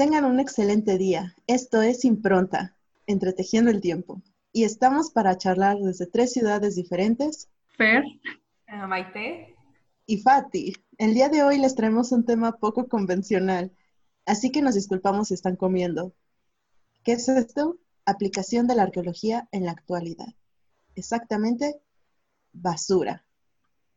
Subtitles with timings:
[0.00, 1.36] Tengan un excelente día.
[1.46, 2.74] Esto es Impronta,
[3.06, 4.22] entretejiendo el tiempo.
[4.50, 7.50] Y estamos para charlar desde tres ciudades diferentes.
[7.76, 8.04] Fer,
[8.72, 9.54] uh, Maite
[10.06, 10.72] y Fati.
[10.96, 13.72] El día de hoy les traemos un tema poco convencional,
[14.24, 16.14] así que nos disculpamos si están comiendo.
[17.04, 17.76] ¿Qué es esto?
[18.06, 20.32] Aplicación de la arqueología en la actualidad.
[20.94, 21.78] Exactamente,
[22.54, 23.26] basura.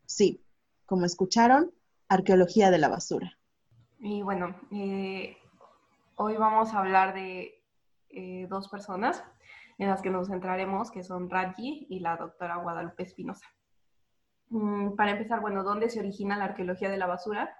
[0.05, 0.43] Sí,
[0.85, 1.71] como escucharon,
[2.09, 3.37] arqueología de la basura.
[3.99, 5.37] Y bueno, eh,
[6.15, 7.63] hoy vamos a hablar de
[8.09, 9.23] eh, dos personas
[9.77, 13.47] en las que nos centraremos, que son Raji y la doctora Guadalupe Espinosa.
[14.49, 17.55] Mm, para empezar, bueno, ¿dónde se origina la arqueología de la basura?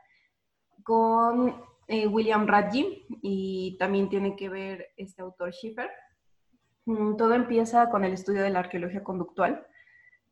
[0.84, 1.56] Con
[1.88, 5.90] eh, William Raji y también tiene que ver este autor Schiffer.
[6.86, 9.66] Mm, todo empieza con el estudio de la arqueología conductual,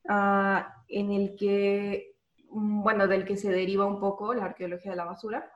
[0.07, 2.15] ah, en el que,
[2.49, 5.51] mm, bueno, del que se deriva un poco la arqueología de la basura.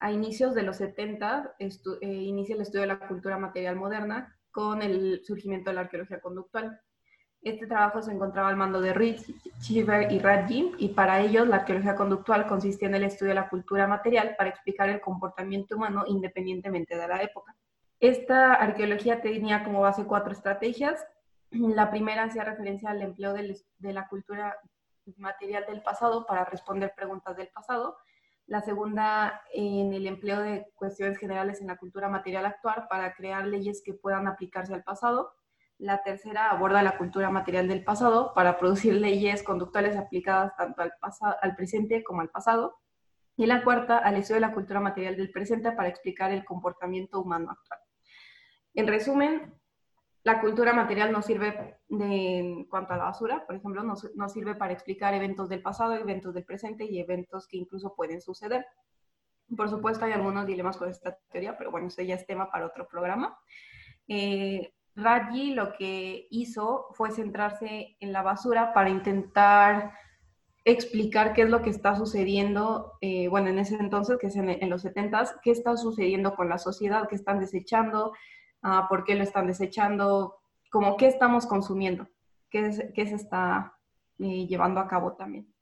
[0.00, 1.68] A inicios de los 70 eh,
[2.00, 6.80] inicia el estudio de la cultura material moderna con el surgimiento de la arqueología conductual.
[7.42, 9.20] Este trabajo se encontraba al mando de Reed,
[9.60, 13.48] Cheever y Radji, y para ellos la arqueología conductual consistía en el estudio de la
[13.48, 17.54] cultura material para explicar el comportamiento humano independientemente de la época.
[17.98, 21.04] Esta arqueología tenía como base cuatro estrategias.
[21.50, 24.56] La primera hacía referencia al empleo de la cultura
[25.18, 27.96] material del pasado para responder preguntas del pasado.
[28.50, 33.46] La segunda, en el empleo de cuestiones generales en la cultura material actual para crear
[33.46, 35.36] leyes que puedan aplicarse al pasado.
[35.78, 40.92] La tercera aborda la cultura material del pasado para producir leyes conductuales aplicadas tanto al,
[41.40, 42.76] al presente como al pasado.
[43.36, 47.20] Y la cuarta, al estudio de la cultura material del presente para explicar el comportamiento
[47.20, 47.78] humano actual.
[48.74, 49.59] En resumen,
[50.22, 54.54] la cultura material nos sirve en cuanto a la basura, por ejemplo, nos, nos, sirve
[54.54, 58.66] para explicar eventos del pasado, eventos del presente y eventos que incluso pueden suceder.
[59.56, 62.66] Por supuesto, hay algunos dilemas con esta teoría, pero bueno, eso ya es tema para
[62.66, 63.38] otro programa.
[64.08, 69.92] Eh, Raji lo que hizo fue centrarse en la basura para intentar
[70.64, 74.70] explicar qué es lo que está sucediendo, eh, bueno, en ese entonces, que es en,
[74.70, 78.12] los 70 qué está sucediendo con la sociedad, qué están desechando,
[78.62, 80.36] uh, por qué lo están desechando,
[80.70, 82.08] como qué estamos consumiendo,
[82.50, 83.74] qué, qué se está
[84.18, 85.52] eh, llevando a cabo también.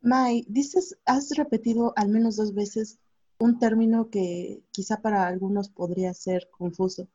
[0.00, 2.98] Mai, dices, has repetido al menos dos veces
[3.38, 7.08] un término que quizá para algunos podría ser confuso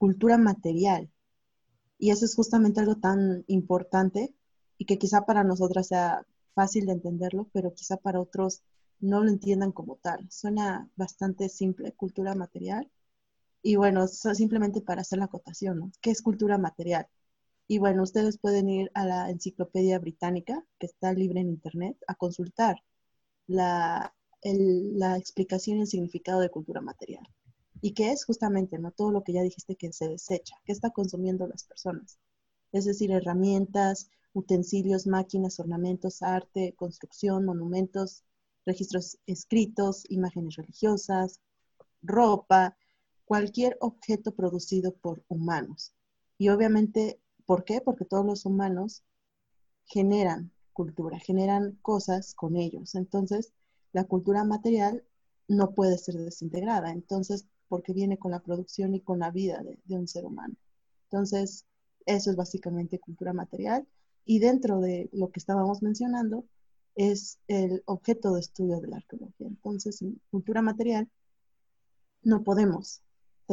[0.00, 1.10] cultura material.
[1.98, 4.34] Y eso es justamente algo tan importante
[4.78, 8.62] y que quizá para nosotras sea fácil de entenderlo, pero quizá para otros
[8.98, 10.26] no lo entiendan como tal.
[10.30, 12.90] Suena bastante simple, cultura material.
[13.62, 15.92] Y bueno, simplemente para hacer la acotación, ¿no?
[16.00, 17.06] ¿Qué es cultura material?
[17.68, 22.14] Y bueno, ustedes pueden ir a la enciclopedia británica, que está libre en Internet, a
[22.14, 22.82] consultar
[23.46, 27.26] la, la explicación y el significado de cultura material
[27.80, 30.90] y que es justamente no todo lo que ya dijiste que se desecha, que está
[30.90, 32.18] consumiendo las personas.
[32.72, 38.22] Es decir, herramientas, utensilios, máquinas, ornamentos, arte, construcción, monumentos,
[38.66, 41.40] registros escritos, imágenes religiosas,
[42.02, 42.76] ropa,
[43.30, 45.94] cualquier objeto producido por humanos.
[46.36, 47.80] Y obviamente, ¿por qué?
[47.80, 49.04] Porque todos los humanos
[49.84, 52.96] generan cultura, generan cosas con ellos.
[52.96, 53.52] Entonces,
[53.92, 55.04] la cultura material
[55.46, 56.90] no puede ser desintegrada.
[56.90, 60.56] Entonces, porque viene con la producción y con la vida de, un ser humano.
[61.04, 61.66] Entonces,
[62.06, 63.86] eso es básicamente cultura material.
[64.24, 66.46] Y dentro de lo que estábamos mencionando,
[66.96, 69.46] es el objeto de estudio de la arqueología.
[69.46, 71.08] Entonces, en cultura material
[72.24, 73.02] no podemos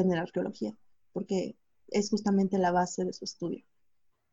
[0.02, 0.74] tener arqueología,
[1.14, 1.56] porque
[1.90, 3.64] es justamente la base de su estudio.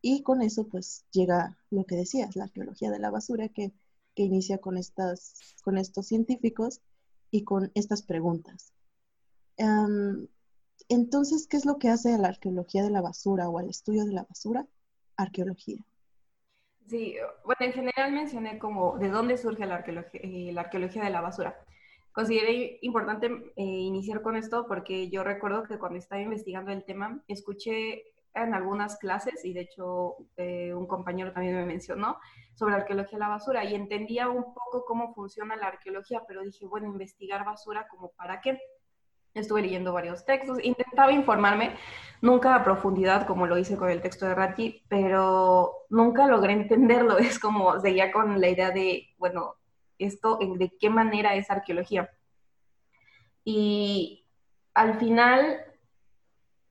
[0.01, 3.73] Y con eso, pues, llega lo que decías, la arqueología de la basura, que,
[4.15, 6.81] que inicia con, estas, con estos científicos
[7.31, 8.73] y con estas preguntas
[10.89, 14.05] entonces, ¿qué es lo que hace a la arqueología de la basura o al estudio
[14.05, 14.67] de la basura?
[15.17, 15.79] Arqueología.
[16.87, 21.11] Sí, bueno, en general mencioné como de dónde surge la arqueología, eh, la arqueología de
[21.11, 21.57] la basura.
[22.15, 27.21] Consideré importante eh, iniciar con esto porque yo recuerdo que cuando estaba investigando el tema,
[27.27, 32.19] escuché en algunas clases, y de hecho eh, un compañero también me mencionó,
[32.55, 36.67] sobre arqueología de la basura, y entendía un poco cómo funciona la arqueología, pero dije,
[36.67, 38.61] bueno, investigar basura como para qué
[39.35, 41.75] estuve leyendo varios textos, intentaba informarme,
[42.23, 47.19] nunca a profundidad como lo hice con el texto de Ratti, pero nunca logré entenderlo,
[47.19, 49.57] es como seguía con la idea de, bueno,
[50.05, 52.11] esto, ¿de qué manera es arqueología?
[53.45, 54.25] Y
[54.73, 55.59] al final,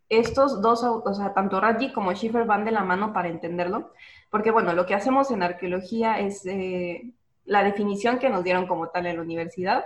[0.09, 3.93] estos dos, o sea, tanto Ratti como Schiffer van de la mano para entenderlo,
[4.29, 7.13] porque bueno, lo que hacemos en arqueología es eh,
[7.45, 9.85] la definición que nos dieron como tal en la universidad,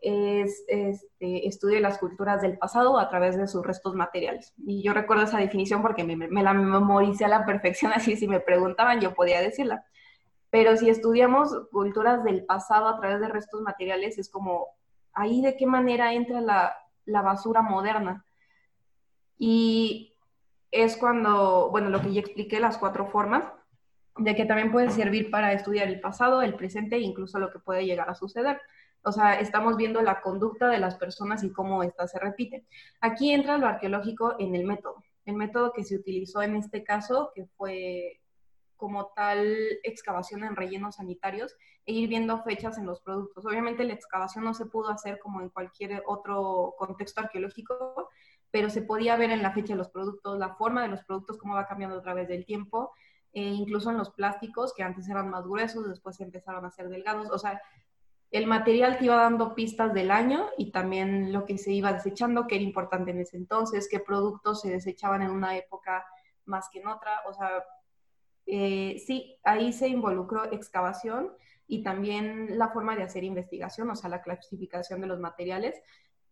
[0.00, 4.54] es este, estudio de las culturas del pasado a través de sus restos materiales.
[4.64, 8.28] Y yo recuerdo esa definición porque me, me la memoricé a la perfección, así si
[8.28, 9.84] me preguntaban yo podía decirla.
[10.50, 14.68] Pero si estudiamos culturas del pasado a través de restos materiales, es como
[15.12, 16.74] ahí de qué manera entra la,
[17.04, 18.24] la basura moderna.
[19.36, 20.14] Y
[20.70, 23.44] es cuando, bueno, lo que ya expliqué, las cuatro formas,
[24.16, 27.60] de que también puede servir para estudiar el pasado, el presente e incluso lo que
[27.60, 28.60] puede llegar a suceder.
[29.02, 32.66] O sea, estamos viendo la conducta de las personas y cómo ésta se repite.
[33.00, 35.04] Aquí entra lo arqueológico en el método.
[35.24, 38.20] El método que se utilizó en este caso, que fue
[38.78, 41.54] como tal excavación en rellenos sanitarios
[41.84, 43.44] e ir viendo fechas en los productos.
[43.44, 48.08] Obviamente la excavación no se pudo hacer como en cualquier otro contexto arqueológico,
[48.50, 51.36] pero se podía ver en la fecha de los productos, la forma de los productos,
[51.36, 52.92] cómo va cambiando a través del tiempo,
[53.32, 57.30] e incluso en los plásticos que antes eran más gruesos, después empezaron a ser delgados.
[57.30, 57.60] O sea,
[58.30, 62.46] el material te iba dando pistas del año y también lo que se iba desechando,
[62.46, 66.06] que era importante en ese entonces, qué productos se desechaban en una época
[66.44, 67.22] más que en otra.
[67.26, 67.64] O sea,
[68.50, 71.32] eh, sí, ahí se involucró excavación
[71.66, 75.76] y también la forma de hacer investigación, o sea, la clasificación de los materiales,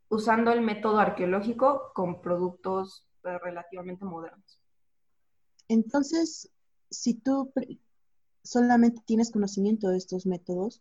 [0.08, 4.62] usando el método arqueológico con productos eh, relativamente modernos.
[5.68, 6.50] Entonces,
[6.90, 7.52] si tú
[8.42, 10.80] solamente tienes conocimiento de estos métodos,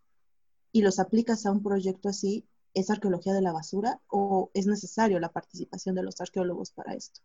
[0.76, 5.22] y los aplicas a un proyecto así, ¿es arqueología de la basura o es necesario
[5.22, 7.22] la participación de los arqueólogos para esto?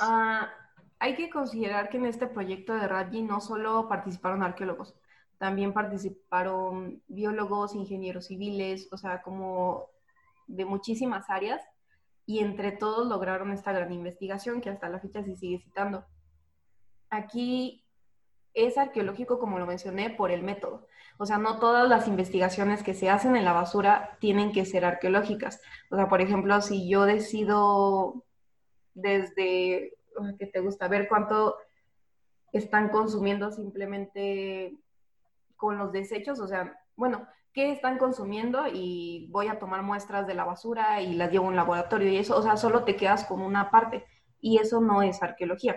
[0.00, 0.50] Ah,
[1.02, 4.94] hay que considerar que en este proyecto de RADGI no solo participaron arqueólogos,
[5.36, 9.88] también participaron biólogos, ingenieros civiles, o sea, como
[10.46, 11.60] de muchísimas áreas,
[12.24, 16.04] y entre todos lograron esta gran investigación que hasta la fecha se sigue citando.
[17.10, 17.84] Aquí
[18.54, 20.86] es arqueológico, como lo mencioné, por el método.
[21.18, 24.84] O sea, no todas las investigaciones que se hacen en la basura tienen que ser
[24.84, 25.60] arqueológicas.
[25.90, 28.24] O sea, por ejemplo, si yo decido
[28.94, 29.96] desde
[30.38, 31.56] que te gusta ver cuánto
[32.52, 34.78] están consumiendo simplemente
[35.56, 38.66] con los desechos, o sea, bueno, ¿qué están consumiendo?
[38.66, 42.16] Y voy a tomar muestras de la basura y las llevo a un laboratorio y
[42.16, 44.04] eso, o sea, solo te quedas con una parte
[44.40, 45.76] y eso no es arqueología.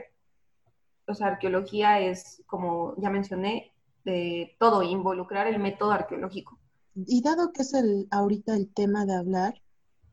[1.08, 3.72] O sea, arqueología es, como ya mencioné,
[4.04, 6.60] de todo, involucrar el método arqueológico.
[6.96, 9.62] Y dado que es el, ahorita el tema de hablar,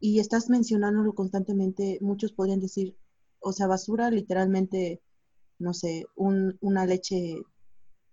[0.01, 2.97] y estás mencionándolo constantemente, muchos podrían decir,
[3.43, 5.01] o sea, basura literalmente,
[5.59, 7.43] no sé, un, una leche,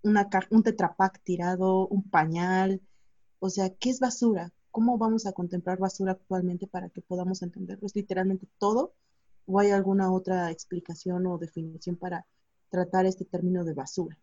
[0.03, 2.81] una, un tetrapack tirado, un pañal,
[3.39, 4.51] o sea, ¿qué es basura?
[4.71, 7.87] ¿Cómo vamos a contemplar basura actualmente para que podamos entenderlo?
[7.87, 8.93] ¿Es literalmente todo?
[9.45, 12.25] ¿O hay alguna otra explicación o definición para
[12.69, 14.17] tratar este término de basura?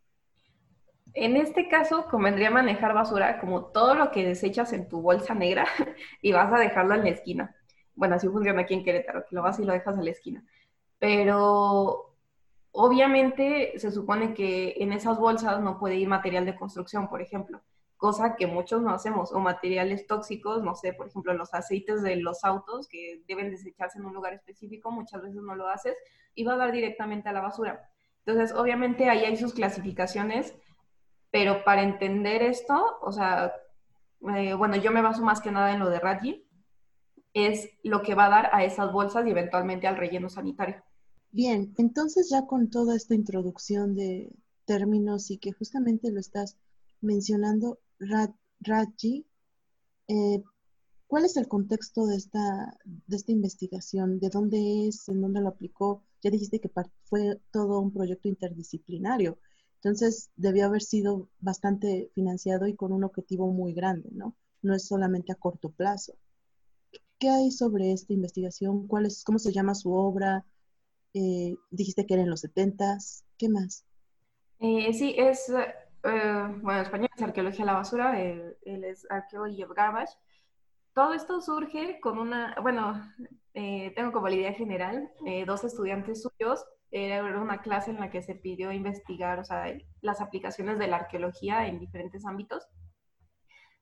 [1.15, 5.67] En este caso, convendría manejar basura como todo lo que desechas en tu bolsa negra
[6.23, 7.57] y vas a dejarlo en la esquina.
[7.95, 10.45] Bueno, así funciona aquí en Querétaro, que lo vas y lo dejas en la esquina.
[10.99, 12.15] Pero
[12.73, 17.63] obviamente se supone que en esas bolsas no puede ir material de construcción, por ejemplo,
[17.97, 22.17] cosa que muchos no hacemos, o materiales tóxicos, no sé, por ejemplo, los aceites de
[22.17, 25.97] los autos que deben desecharse en un lugar específico, muchas veces no lo haces
[26.35, 27.91] y va a dar directamente a la basura.
[28.25, 30.55] Entonces, obviamente ahí hay sus clasificaciones
[31.37, 33.53] pero para entender esto, o sea,
[34.35, 36.46] eh, bueno, yo me baso más que nada en lo de Raji,
[37.37, 40.83] es lo que va a dar a esas bolsas y eventualmente al relleno sanitario.
[41.33, 44.33] Bien, entonces ya con toda esta introducción de
[44.65, 46.57] términos y que justamente lo estás
[47.03, 47.79] mencionando,
[48.61, 49.27] Raji,
[50.09, 50.43] eh,
[51.07, 54.19] ¿cuál es el contexto de esta, de esta investigación?
[54.19, 55.07] ¿De dónde es?
[55.11, 56.05] ¿En dónde lo aplicó?
[56.23, 56.71] Ya dijiste que
[57.05, 59.39] fue todo un proyecto interdisciplinario.
[59.75, 64.35] Entonces, debió haber sido bastante financiado y con un objetivo muy grande, ¿no?
[64.63, 66.15] No es solamente a corto plazo.
[67.19, 68.87] ¿Qué hay sobre esta investigación?
[68.87, 70.45] ¿Cuál es, ¿Cómo se llama su obra?
[71.15, 72.99] Eh, dijiste que era en los 70
[73.39, 73.87] ¿Qué más?
[74.59, 79.63] Eh, sí, es, eh, bueno, en español es Arqueología de la Basura, él, es Archaeology
[79.63, 80.13] of Garbage.
[80.95, 83.03] Todo esto surge con una, bueno,
[83.53, 85.11] tengo como la idea general,
[85.47, 89.67] dos estudiantes suyos era una clase en la que se pidió investigar, o sea,
[90.01, 92.67] las aplicaciones de la arqueología en diferentes ámbitos.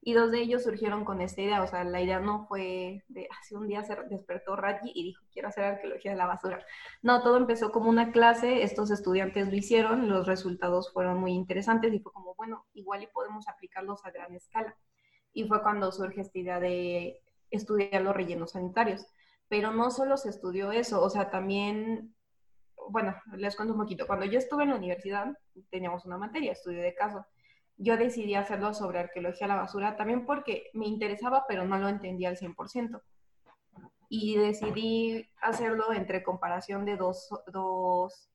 [0.06, 3.26] Y dos de ellos surgieron con esta idea, o sea, la idea no fue de
[3.40, 6.62] hace un día se despertó Raji y dijo, quiero hacer arqueología de la basura.
[7.00, 11.94] No, todo empezó como una clase, estos estudiantes lo hicieron, los resultados fueron muy interesantes
[11.94, 14.76] y fue como, bueno, igual y podemos aplicarlos a gran escala.
[15.32, 19.06] Y fue cuando surge esta idea de estudiar los rellenos sanitarios.
[19.49, 22.14] Pero no solo se estudió eso, o sea, también
[22.90, 24.06] bueno, les cuento un poquito.
[24.06, 25.26] Cuando yo estuve en la universidad,
[25.70, 27.25] teníamos una materia, estudio de caso.
[27.76, 31.88] Yo decidí hacerlo sobre arqueología de la basura, también porque me interesaba, pero no lo
[31.88, 33.00] entendía al 100%.
[34.09, 38.31] Y decidí hacerlo entre comparación de dos, dos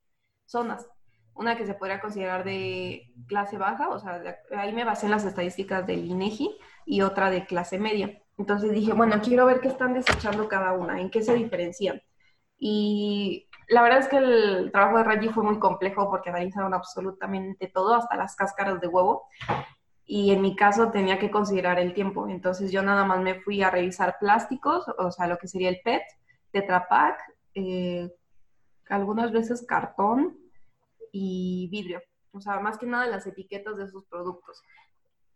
[0.45, 0.87] zonas.
[1.35, 4.21] Una que se podría considerar de clase baja, o sea,
[4.57, 6.57] ahí me basé en las estadísticas del INEGI,
[6.89, 8.19] y otra de clase media.
[8.37, 12.01] Entonces dije, bueno, quiero ver qué están desechando cada una, en qué se diferencian.
[12.59, 17.67] Y la verdad es que el trabajo de Reggie fue muy complejo porque analizaron absolutamente
[17.67, 19.27] todo, hasta las cáscaras de huevo.
[20.05, 22.27] Y en mi caso tenía que considerar el tiempo.
[22.27, 25.81] Entonces yo nada más me fui a revisar plásticos, o sea, lo que sería el
[25.83, 26.01] PET,
[26.51, 27.19] Tetra Pak,
[27.53, 28.11] eh,
[28.89, 30.37] algunas veces cartón
[31.11, 32.01] y vidrio.
[32.31, 34.61] O sea, más que nada las etiquetas de sus productos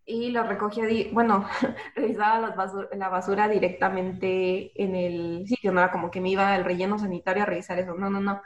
[0.06, 1.48] y lo recogía, bueno,
[1.96, 2.56] revisaba
[2.92, 7.44] la basura directamente en el sitio, no era como que me iba al relleno sanitario
[7.44, 8.42] a revisar eso, no, no, no.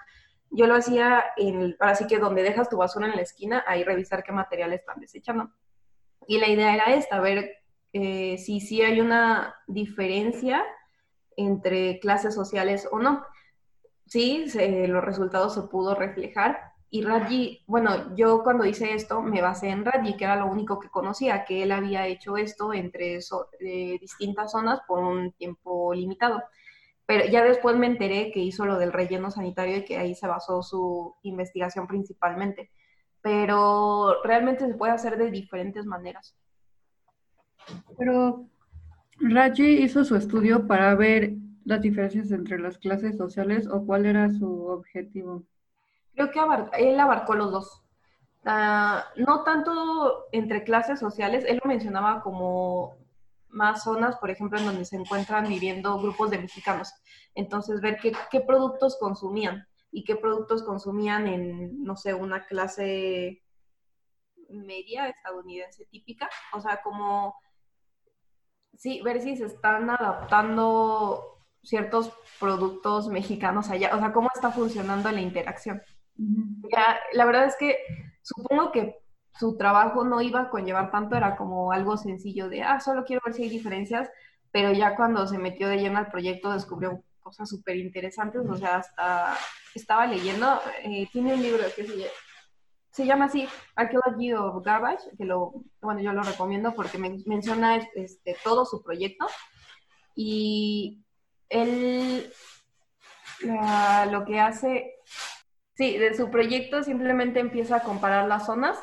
[0.49, 4.23] Yo lo hacía en, sí que donde dejas tu basura en la esquina, ahí revisar
[4.23, 5.51] qué material están desechando.
[6.27, 7.51] Y la idea era esta, ver
[7.91, 10.63] eh, si sí hay una diferencia
[11.35, 13.25] entre clases sociales o no.
[14.05, 14.45] Sí,
[14.87, 19.83] los resultados se pudo reflejar, y Raji, bueno, yo cuando hice esto me basé en
[19.83, 23.19] Raji, que era lo único que conocía, que él había hecho esto entre
[23.99, 26.41] distintas zonas por un tiempo limitado.
[27.05, 30.27] Pero ya después me enteré que hizo lo del relleno sanitario y que ahí se
[30.27, 32.71] basó su investigación principalmente.
[33.21, 36.37] Pero realmente se puede hacer de diferentes maneras.
[37.97, 38.47] Pero
[39.19, 41.33] Raji hizo su estudio para ver
[41.65, 45.43] las diferencias entre las clases sociales o cuál era su objetivo.
[46.17, 46.39] Creo que
[46.79, 47.83] él abarcó los dos.
[48.43, 52.97] Ah, no tanto entre clases sociales, él lo mencionaba como
[53.49, 56.91] más zonas, por ejemplo, en donde se encuentran viviendo grupos de mexicanos.
[57.35, 63.43] Entonces, ver qué, qué productos consumían y qué productos consumían en, no sé, una clase
[64.49, 66.27] media estadounidense típica.
[66.51, 67.35] O sea, como,
[68.75, 73.95] sí, ver si se están adaptando ciertos productos mexicanos allá.
[73.95, 75.79] O sea, cómo está funcionando la interacción.
[76.17, 77.77] Ya, la verdad es que
[78.21, 78.97] supongo que
[79.37, 83.21] su trabajo no iba a conllevar tanto, era como algo sencillo de, ah, solo quiero
[83.25, 84.09] ver si hay diferencias,
[84.51, 88.77] pero ya cuando se metió de lleno al proyecto descubrió cosas súper interesantes, o sea,
[88.77, 89.37] hasta
[89.75, 92.09] estaba leyendo, eh, tiene un libro que
[92.91, 98.35] se, llama así, Archaeology of Garbage, que lo, bueno, yo lo recomiendo porque menciona este,
[98.43, 99.27] todo su proyecto.
[100.15, 101.03] Y
[101.49, 102.33] él
[104.09, 104.96] lo que hace
[105.77, 108.79] Sí, de su proyecto simplemente empieza a comparar las zonas,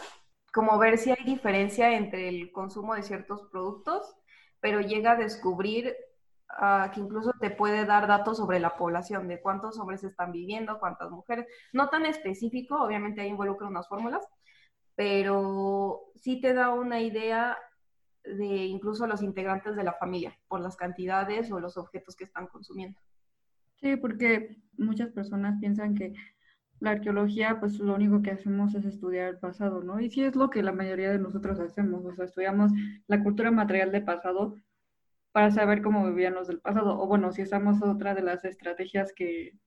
[0.52, 4.14] como ver si hay diferencia entre el consumo de ciertos productos,
[4.60, 5.96] pero llega a descubrir
[6.48, 10.78] ah, que incluso te puede dar datos sobre la población, de cuántos hombres están viviendo,
[10.78, 11.46] cuántas mujeres.
[11.72, 14.24] No tan específico, obviamente ahí involucra unas fórmulas,
[14.94, 17.58] pero sí te da una idea
[18.22, 22.46] de incluso los integrantes de la familia, por las cantidades o los objetos que están
[22.46, 23.00] consumiendo.
[23.80, 26.14] Sí, porque muchas personas piensan que
[26.80, 30.00] la arqueología, pues lo único que hacemos es estudiar el pasado, ¿no?
[30.00, 32.72] Y sí es lo que la mayoría de nosotros hacemos, o sea, estudiamos
[33.06, 34.56] la cultura material del pasado
[35.32, 37.00] para saber cómo vivían los del pasado.
[37.00, 39.58] O bueno, si estamos otra de las estrategias que,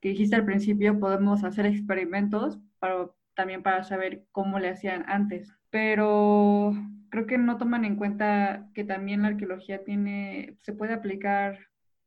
[0.00, 5.52] que dijiste al principio, podemos hacer experimentos para, también para saber cómo le hacían antes.
[5.70, 6.72] Pero
[7.10, 11.58] creo que no toman en cuenta que también la arqueología tiene, se puede aplicar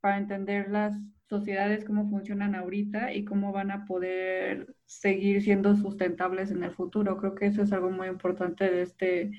[0.01, 0.95] para entender las
[1.27, 7.17] sociedades, cómo funcionan ahorita y cómo van a poder seguir siendo sustentables en el futuro.
[7.17, 9.31] Creo que eso es algo muy importante de este,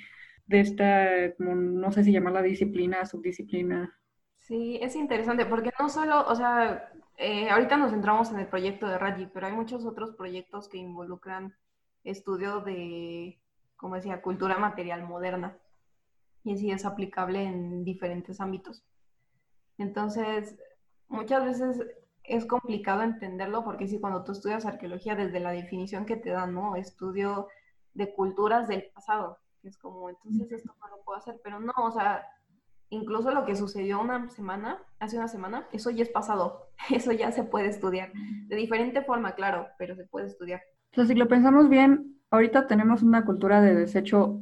[0.46, 3.96] de esta, no sé si llamarla disciplina, subdisciplina.
[4.38, 8.88] Sí, es interesante porque no solo, o sea, eh, ahorita nos centramos en el proyecto
[8.88, 11.54] de Raji, pero hay muchos otros proyectos que involucran
[12.04, 13.38] estudio de,
[13.76, 15.58] como decía, cultura material moderna.
[16.42, 18.82] Y así es aplicable en diferentes ámbitos.
[19.80, 20.56] Entonces,
[21.08, 21.86] muchas veces
[22.22, 26.54] es complicado entenderlo porque si cuando tú estudias arqueología desde la definición que te dan,
[26.54, 26.76] ¿no?
[26.76, 27.48] Estudio
[27.94, 31.72] de culturas del pasado, que es como, entonces esto no lo puedo hacer, pero no,
[31.76, 32.26] o sea,
[32.90, 37.32] incluso lo que sucedió una semana, hace una semana, eso ya es pasado, eso ya
[37.32, 40.60] se puede estudiar, de diferente forma, claro, pero se puede estudiar.
[40.92, 44.40] O sea, si lo pensamos bien, ahorita tenemos una cultura de desecho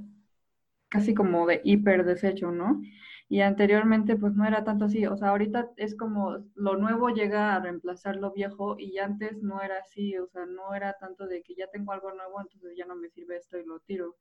[0.89, 2.81] casi como de hiper desecho, ¿no?
[3.29, 7.55] Y anteriormente pues no era tanto así, o sea, ahorita es como lo nuevo llega
[7.55, 11.43] a reemplazar lo viejo y antes no era así, o sea, no era tanto de
[11.43, 14.17] que ya tengo algo nuevo, entonces ya no me sirve esto y lo tiro.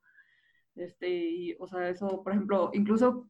[0.75, 3.27] Este, y, o sea, eso, por ejemplo, incluso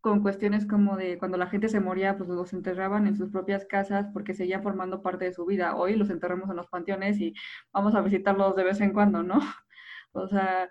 [0.00, 3.66] con cuestiones como de cuando la gente se moría, pues los enterraban en sus propias
[3.66, 5.76] casas porque seguían formando parte de su vida.
[5.76, 7.34] Hoy los enterramos en los panteones y
[7.72, 9.40] vamos a visitarlos de vez en cuando, ¿no?
[10.12, 10.70] O sea,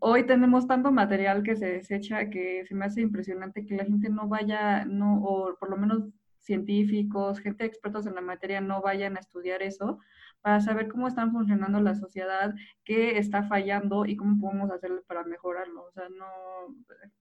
[0.00, 4.08] hoy tenemos tanto material que se desecha que se me hace impresionante que la gente
[4.10, 6.04] no vaya, no, o por lo menos
[6.40, 9.98] científicos, gente expertos en la materia no vayan a estudiar eso
[10.40, 12.52] para saber cómo están funcionando la sociedad,
[12.84, 15.84] qué está fallando y cómo podemos hacerlo para mejorarlo.
[15.84, 16.26] O sea, no,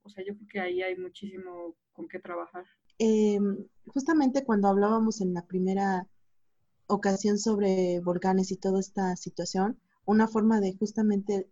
[0.02, 2.66] o sea, yo creo que ahí hay muchísimo con qué trabajar.
[2.98, 6.08] Em, justamente cuando hablábamos en la primera
[6.88, 11.48] ocasión sobre volcanes y toda esta situación, una forma de justamente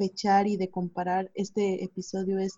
[0.00, 2.54] fechar y de comparar este episodio es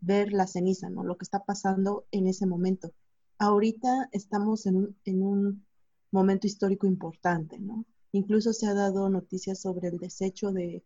[0.00, 1.04] ver la ceniza, ¿no?
[1.04, 2.92] Lo que está pasando en ese momento.
[3.38, 5.64] Ahorita estamos en un, en un
[6.10, 7.84] momento histórico importante, ¿no?
[8.10, 10.82] Incluso se ha dado noticias sobre el desecho de,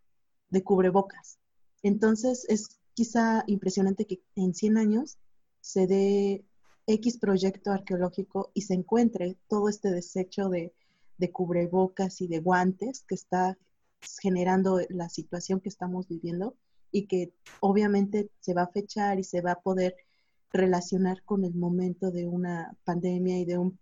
[0.50, 1.38] de cubrebocas.
[1.82, 5.16] Entonces, es quizá impresionante que en 100 años
[5.62, 6.44] se dé
[6.86, 10.74] X proyecto arqueológico y se encuentre todo este desecho de,
[11.16, 13.56] de cubrebocas y de guantes que está
[14.20, 16.56] generando la situación que estamos viviendo
[16.90, 19.96] y que obviamente se va a fechar y se va a poder
[20.52, 23.78] relacionar con el momento de una pandemia y de un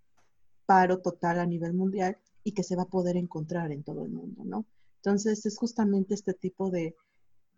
[0.65, 4.11] paro total a nivel mundial y que se va a poder encontrar en todo el
[4.11, 4.65] mundo, ¿no?
[4.97, 6.97] Entonces es justamente este tipo de,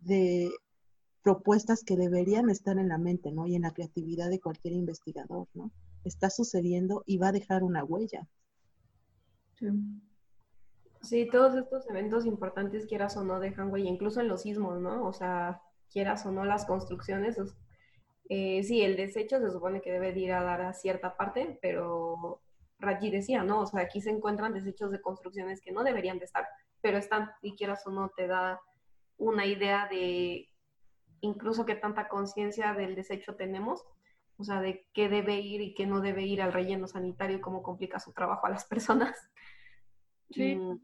[0.01, 0.51] de
[1.23, 3.47] propuestas que deberían estar en la mente, ¿no?
[3.47, 5.71] Y en la creatividad de cualquier investigador, ¿no?
[6.05, 8.29] Está sucediendo y va a dejar una huella.
[9.53, 9.67] Sí.
[11.05, 15.07] Sí, todos estos eventos importantes, quieras o no, dejan huella, incluso en los sismos, ¿no?
[15.07, 17.37] O sea, quieras o no, las construcciones,
[18.29, 22.41] eh, sí, el desecho se supone que debe ir a dar a cierta parte, pero
[22.79, 23.61] Raji decía, ¿no?
[23.61, 26.47] O sea, aquí se encuentran desechos de construcciones que no deberían de estar,
[26.81, 28.61] pero están, y quieras o no, te da
[29.19, 30.49] una idea de
[31.21, 33.85] incluso qué tanta conciencia del desecho tenemos,
[34.37, 37.63] o sea, de qué debe ir y qué no debe ir al relleno sanitario, cómo
[37.63, 39.17] complica su trabajo a las personas.
[40.31, 40.57] Sí.
[40.57, 40.81] Mm.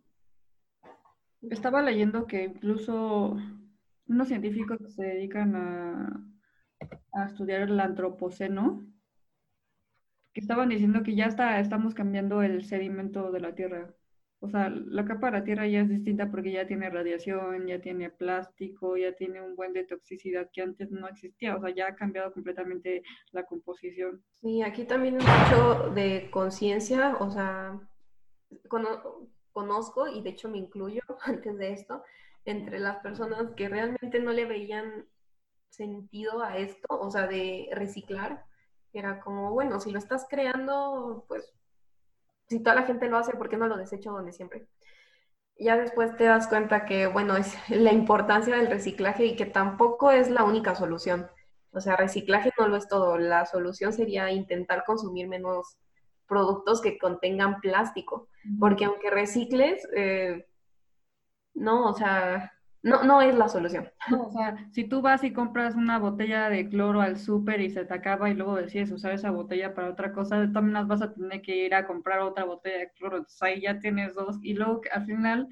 [1.42, 3.37] Estaba leyendo que incluso
[4.06, 6.26] unos científicos que se dedican a,
[7.26, 8.87] estudiar el antropoceno,
[10.32, 13.94] que estaban diciendo que ya está, estamos cambiando el sedimento de la Tierra.
[14.42, 17.81] O sea, la capa de la Tierra ya es distinta porque ya tiene radiación, ya
[17.81, 21.57] tiene plástico, ya tiene un buen de toxicidad que antes no existía.
[21.57, 24.22] O sea, ya ha cambiado completamente la composición.
[24.40, 27.16] Sí, aquí también es mucho de conciencia.
[27.20, 27.79] O sea,
[29.52, 32.02] conozco, y de hecho me incluyo antes de esto,
[32.44, 35.06] entre las personas que realmente no le veían
[35.68, 38.44] sentido a esto, o sea, de reciclar
[38.92, 41.52] era como, bueno, si lo estás creando, pues
[42.48, 44.66] si toda la gente lo hace, ¿por qué no lo desecho donde siempre?
[45.56, 50.10] Ya después te das cuenta que, bueno, es la importancia del reciclaje y que tampoco
[50.10, 51.30] es la única solución.
[51.72, 53.16] O sea, reciclaje no lo es todo.
[53.18, 55.76] La solución sería intentar consumir menos
[56.31, 60.47] productos que contengan plástico, porque aunque recicles, eh,
[61.53, 63.90] no, o sea, no, no es la solución.
[64.19, 67.85] o sea, si tú vas y compras una botella de cloro al súper y se
[67.85, 71.43] te acaba y luego decides usar esa botella para otra cosa, también vas a tener
[71.43, 73.19] que ir a comprar otra botella de cloro.
[73.19, 75.49] Entonces ahí ya tienes dos y luego al final,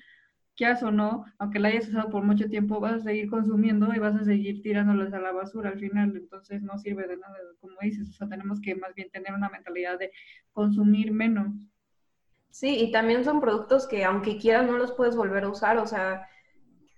[0.58, 3.98] quieras o no, aunque la hayas usado por mucho tiempo, vas a seguir consumiendo y
[3.98, 6.14] vas a seguir tirándolos a la basura al final.
[6.14, 8.10] Entonces no sirve de nada, como dices.
[8.10, 10.10] O sea, tenemos que más bien tener una mentalidad de
[10.52, 11.54] consumir menos.
[12.50, 15.86] Sí, y también son productos que aunque quieras no los puedes volver a usar, o
[15.86, 16.26] sea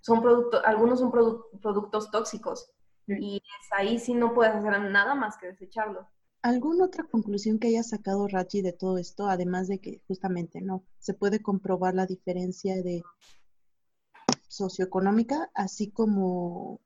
[0.00, 2.72] son productos, algunos son productos tóxicos
[3.06, 3.42] y
[3.72, 6.08] ahí sí no puedes hacer nada más que desecharlo.
[6.42, 10.84] ¿Alguna otra conclusión que haya sacado Rachi de todo esto, además de que justamente no
[10.98, 13.02] se puede comprobar la diferencia de
[14.50, 16.80] socioeconómica, así como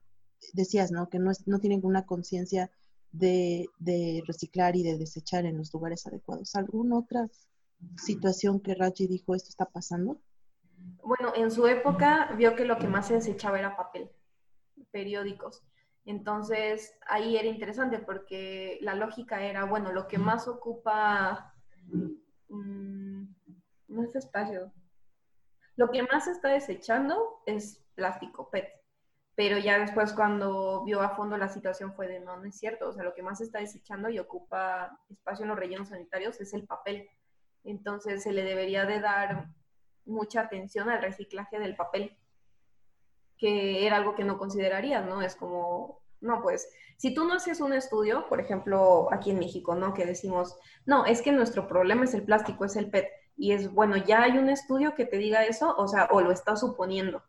[0.52, 1.08] decías, ¿no?
[1.08, 2.70] Que no, es, no tienen una conciencia
[3.10, 6.54] de, de, reciclar y de desechar en los lugares adecuados.
[6.56, 7.28] ¿Alguna otra
[7.96, 10.20] situación que Rachi dijo esto está pasando?
[11.02, 14.10] bueno, en su época vio que lo que más se desechaba era papel,
[14.90, 15.62] periódicos.
[16.04, 21.54] Entonces, ahí era interesante porque la lógica era, bueno, lo que más ocupa,
[22.48, 23.24] mm,
[23.88, 24.72] no es espacio,
[25.76, 28.68] lo que más se está desechando es plástico, PET.
[29.36, 32.88] Pero ya después cuando vio a fondo la situación fue de, no, no es cierto,
[32.88, 36.40] o sea, lo que más se está desechando y ocupa espacio en los rellenos sanitarios
[36.40, 37.08] es el papel.
[37.64, 39.48] Entonces, se le debería de dar
[40.04, 42.16] mucha atención al reciclaje del papel,
[43.36, 45.22] que era algo que no considerarías, ¿no?
[45.22, 49.74] Es como, no, pues, si tú no haces un estudio, por ejemplo, aquí en México,
[49.74, 49.94] ¿no?
[49.94, 50.56] Que decimos,
[50.86, 54.22] no, es que nuestro problema es el plástico, es el PET, y es, bueno, ya
[54.22, 57.22] hay un estudio que te diga eso, o sea, o lo estás suponiendo,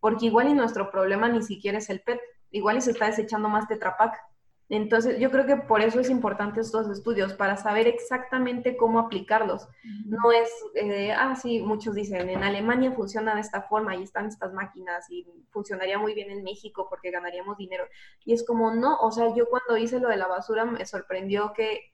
[0.00, 2.20] porque igual y nuestro problema ni siquiera es el PET,
[2.50, 4.14] igual y se está desechando más Tetrapac.
[4.68, 9.68] Entonces, yo creo que por eso es importante estos estudios, para saber exactamente cómo aplicarlos.
[10.06, 14.28] No es, eh, ah, sí, muchos dicen, en Alemania funciona de esta forma y están
[14.28, 17.84] estas máquinas y funcionaría muy bien en México porque ganaríamos dinero.
[18.24, 21.52] Y es como, no, o sea, yo cuando hice lo de la basura me sorprendió
[21.52, 21.91] que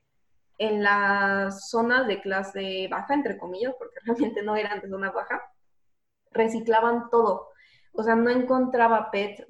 [0.59, 5.42] en las zonas de clase baja, entre comillas, porque realmente no eran de zona baja,
[6.33, 7.49] reciclaban todo
[7.99, 9.44] o sea, no encontraba PET,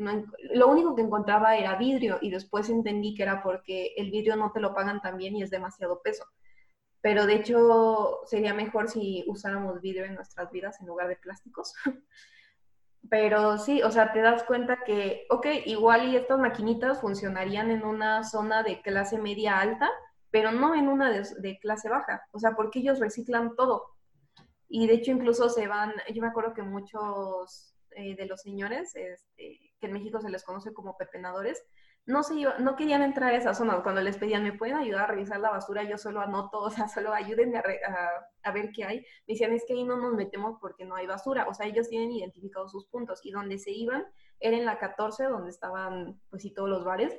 [0.55, 4.53] lo único que encontraba era vidrio y después entendí que era porque el vidrio no
[4.53, 6.25] te lo pagan tan bien y es demasiado peso.
[7.03, 11.75] Pero de hecho sería mejor si usáramos vidrio en nuestras vidas en lugar de plásticos.
[13.11, 17.85] Pero sí, o sea, te das cuenta que, ok, igual y estas maquinitas funcionarían en
[17.85, 19.91] una zona de clase media alta,
[20.31, 22.23] pero no en una de, de clase baja.
[22.33, 23.87] O sea, porque ellos reciclan todo.
[24.69, 28.95] Y de hecho incluso se van, yo me acuerdo que muchos eh, de los señores,
[28.95, 31.63] este, que en México se les conoce como pepenadores,
[32.05, 33.83] no, se no querían entrar a esa zona.
[33.83, 35.83] Cuando les pedían, ¿me pueden ayudar a revisar la basura?
[35.83, 37.63] Yo solo anoto, o sea, solo ayúdenme a,
[38.43, 38.99] a, ver qué hay.
[39.27, 41.49] Me decían, es que ahí no nos metemos porque no hay basura.
[41.49, 44.07] O sea, ellos tienen identificados sus puntos y donde se iban
[44.41, 47.19] era en la 14, donde estaban, pues sí, todos los bares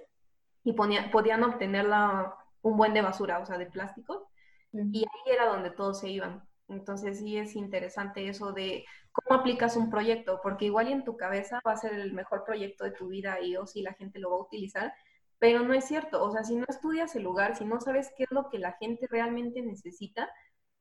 [0.64, 4.30] y podían obtener la, un buen de basura, o sea, de plástico.
[4.72, 6.44] Y ahí era donde todos se iban.
[6.68, 11.60] Entonces sí es interesante eso de cómo aplicas un proyecto, porque igual en tu cabeza
[11.66, 14.30] va a ser el mejor proyecto de tu vida y o si la gente lo
[14.30, 14.94] va a utilizar,
[15.40, 16.24] pero no es cierto.
[16.24, 18.74] O sea, si no estudias el lugar, si no sabes qué es lo que la
[18.74, 20.30] gente realmente necesita,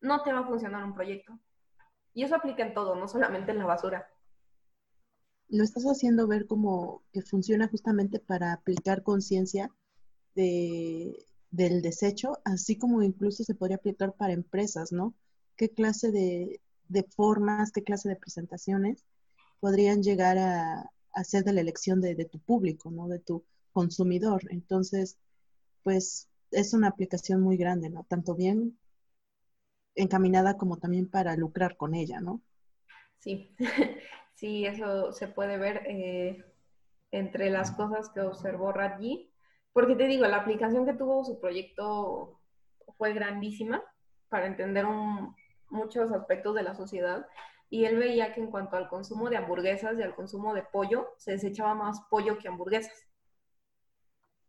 [0.00, 1.38] no te va a funcionar un proyecto.
[2.12, 4.08] Y eso aplica en todo, no solamente en la basura.
[5.48, 9.70] Lo estás haciendo ver como que funciona justamente para aplicar conciencia
[10.34, 15.14] de, del desecho, así como incluso se podría aplicar para empresas, ¿no?
[15.58, 16.60] qué clase de,
[17.10, 19.04] formas, qué clase de presentaciones
[19.60, 20.90] podrían llegar a,
[21.24, 23.08] ser de la elección de, tu público, ¿no?
[23.08, 24.42] De tu consumidor.
[24.50, 25.18] Entonces,
[25.82, 28.06] pues es una aplicación muy grande, ¿no?
[28.08, 28.78] Tanto bien
[29.96, 32.40] encaminada como también para lucrar con ella, ¿no?
[33.18, 33.56] Sí,
[34.36, 36.44] sí, eso se puede ver eh,
[37.10, 39.28] entre las cosas que observó Radji,
[39.72, 42.40] porque te digo, la aplicación que tuvo su proyecto
[42.96, 43.82] fue grandísima
[44.28, 44.86] para entender
[45.70, 47.26] muchos aspectos de la sociedad
[47.70, 51.14] y él veía que en cuanto al consumo de hamburguesas y al consumo de pollo,
[51.18, 53.06] se desechaba más pollo que hamburguesas.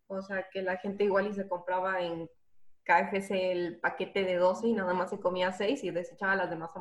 [0.08, 2.30] O sea, que la gente igual y se compraba en
[2.86, 6.72] KFC el paquete de 12 y nada más se comía 6 y desechaba las demás,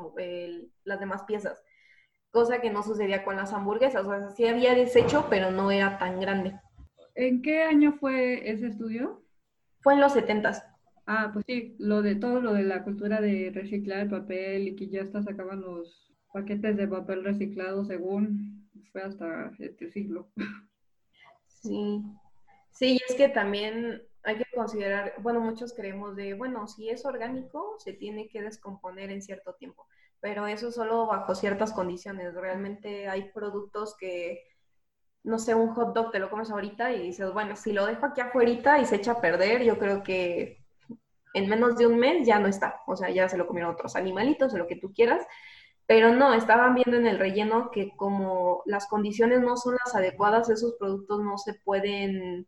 [0.85, 1.61] las demás piezas.
[2.31, 4.07] Cosa que no sucedía con las hamburguesas.
[4.07, 6.59] O sea, sí había desecho, pero no era tan grande.
[7.18, 9.24] ¿En qué año fue ese estudio?
[9.81, 13.50] Fue en los 70 Ah, pues sí, lo de todo lo de la cultura de
[13.52, 19.02] reciclar el papel y que ya hasta sacaban los paquetes de papel reciclado según fue
[19.02, 20.28] hasta este siglo.
[21.48, 22.04] Sí,
[22.70, 27.78] sí, es que también hay que considerar, bueno, muchos creemos de, bueno, si es orgánico,
[27.81, 29.88] se tiene que descomponer en cierto tiempo,
[30.20, 32.33] pero eso solo bajo ciertas condiciones.
[32.35, 34.44] Realmente hay productos que,
[35.29, 38.07] no sé, un hot dog te lo comes ahorita y dices, bueno, si lo dejo
[38.07, 40.64] aquí afuera y se echa a perder, yo creo que
[41.35, 42.81] en menos de un mes ya no está.
[42.87, 45.27] O sea, ya se lo comieron otros animalitos o lo que tú quieras.
[45.87, 50.49] Pero no, estaban viendo en el relleno que como las condiciones no son las adecuadas,
[50.49, 52.47] esos productos no se pueden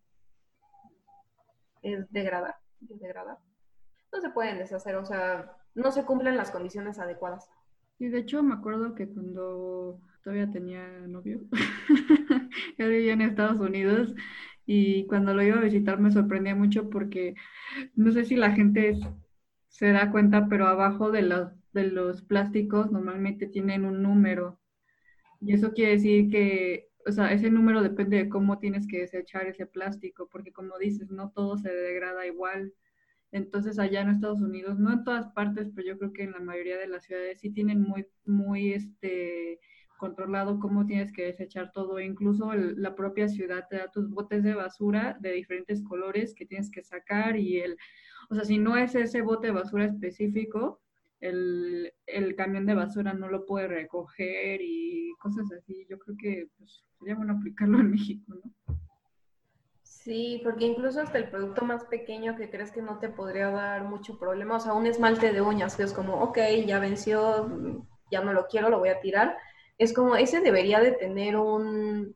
[1.83, 3.39] degradar, degradar.
[4.11, 7.49] No se pueden deshacer, o sea, no se cumplen las condiciones adecuadas.
[7.99, 11.41] Y de hecho me acuerdo que cuando todavía tenía novio,
[12.79, 14.15] yo vivía en Estados Unidos
[14.67, 17.35] y cuando lo iba a visitar me sorprendía mucho porque
[17.95, 18.99] no sé si la gente
[19.69, 24.61] se da cuenta, pero abajo de los, de los plásticos normalmente tienen un número.
[25.41, 29.47] Y eso quiere decir que, o sea, ese número depende de cómo tienes que desechar
[29.47, 32.75] ese plástico, porque como dices, no todo se degrada igual.
[33.33, 36.41] Entonces allá en Estados Unidos, no en todas partes, pero yo creo que en la
[36.41, 39.61] mayoría de las ciudades sí tienen muy, muy, este,
[40.01, 42.01] controlado cómo tienes que desechar todo.
[42.01, 46.71] Incluso la propia ciudad te da tus botes de basura de diferentes colores que tienes
[46.71, 47.77] que sacar y el,
[48.31, 50.81] o sea, si no es ese bote de basura específico,
[51.21, 55.87] el, el camión de basura no lo puede recoger y cosas así.
[55.91, 58.77] Yo creo que pues, sería bueno aplicarlo en México, ¿no?
[59.83, 63.85] Sí, porque incluso hasta el producto más pequeño que crees que no te podría dar
[63.85, 68.23] mucho problema, o sea, un esmalte de uñas que es como, ok, ya venció, ya
[68.23, 69.37] no lo quiero, lo voy a tirar,
[69.81, 72.15] es como ese debería de tener un,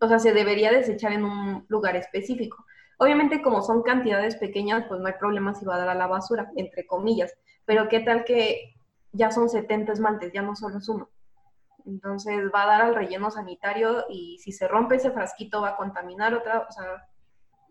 [0.00, 2.64] o sea, se debería desechar en un lugar específico.
[2.98, 6.08] Obviamente como son cantidades pequeñas, pues no hay problema si va a dar a la
[6.08, 7.32] basura, entre comillas,
[7.64, 8.74] pero qué tal que
[9.12, 11.08] ya son 70 esmaltes, ya no solo es uno.
[11.86, 15.76] Entonces va a dar al relleno sanitario y si se rompe ese frasquito va a
[15.76, 17.06] contaminar otra, o sea,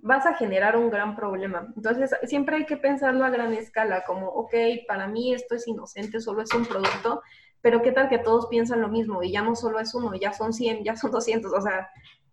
[0.01, 1.67] vas a generar un gran problema.
[1.75, 4.53] Entonces, siempre hay que pensarlo a gran escala, como, ok,
[4.87, 7.21] para mí esto es inocente, solo es un producto,
[7.61, 10.33] pero qué tal que todos piensan lo mismo y ya no solo es uno, ya
[10.33, 11.89] son 100, ya son 200, o sea,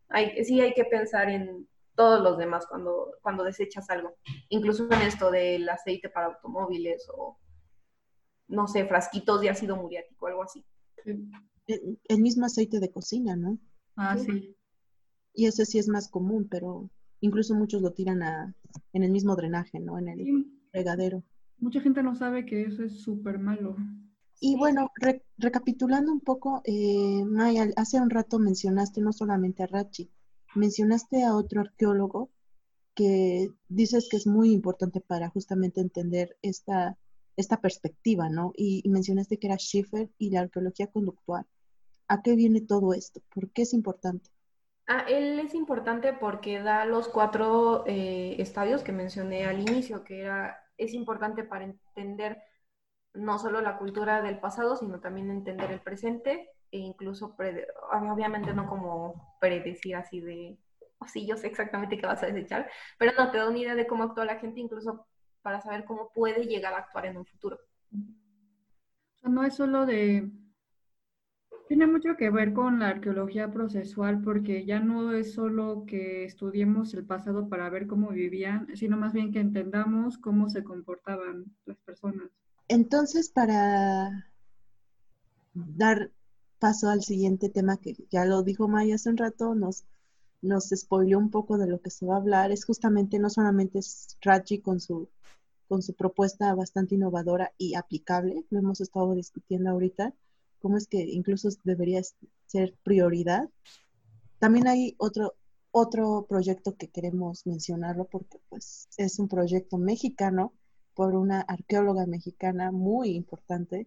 [0.08, 4.14] hay, sí hay que pensar en todos los demás cuando, cuando desechas algo,
[4.50, 7.38] incluso en esto del aceite para automóviles o,
[8.48, 10.64] no sé, frasquitos de ácido muriático, algo así.
[11.66, 13.58] El, mismo aceite de cocina, ¿no?
[13.96, 14.54] Ah, sí.
[15.34, 16.88] Y ese sí es más común, pero
[17.20, 18.54] incluso muchos lo tiran a,
[18.92, 19.98] en el mismo drenaje, ¿no?
[19.98, 21.24] En el regadero.
[21.58, 23.76] Mucha gente no sabe que eso es súper malo.
[24.38, 24.92] Y bueno,
[25.38, 30.10] recapitulando un poco, eh, Maya, hace un rato mencionaste no solamente a Rachi,
[30.54, 32.30] mencionaste a otro arqueólogo
[32.94, 36.96] que dices que es muy importante para justamente entender esta,
[37.36, 38.52] esta perspectiva, ¿no?
[38.56, 41.46] Y, mencionaste que era Schiffer y la arqueología conductual.
[42.08, 43.20] ¿A qué viene todo esto?
[43.34, 44.30] ¿Por qué es importante?
[44.86, 50.20] Ah, él es importante porque da los cuatro eh, estadios que mencioné al inicio, que
[50.20, 52.38] era, es importante para entender
[53.16, 57.36] no solo la cultura del pasado, sino también entender el presente e incluso,
[57.92, 60.58] obviamente no como predecir así de,
[60.98, 63.74] oh, sí, yo sé exactamente qué vas a desechar, pero no, te da una idea
[63.74, 65.06] de cómo actúa la gente, incluso
[65.42, 67.58] para saber cómo puede llegar a actuar en un futuro.
[69.22, 70.30] No es solo de...
[71.68, 76.94] Tiene mucho que ver con la arqueología procesual porque ya no es solo que estudiemos
[76.94, 81.78] el pasado para ver cómo vivían, sino más bien que entendamos cómo se comportaban las
[81.78, 82.30] personas.
[82.68, 84.26] Entonces, para
[85.54, 86.10] dar
[86.58, 89.84] paso al siguiente tema que ya lo dijo Maya hace un rato, nos,
[90.42, 94.18] nos un poco de lo que se va a hablar, es justamente no solamente es
[94.62, 95.08] con su,
[95.68, 100.14] con su propuesta bastante innovadora y aplicable, lo hemos estado discutiendo ahorita,
[100.60, 102.02] cómo es que incluso debería
[102.46, 103.48] ser prioridad.
[104.38, 105.36] También hay otro,
[105.70, 110.52] otro proyecto que queremos mencionarlo porque pues es un proyecto mexicano
[110.96, 113.86] por una arqueóloga mexicana muy importante.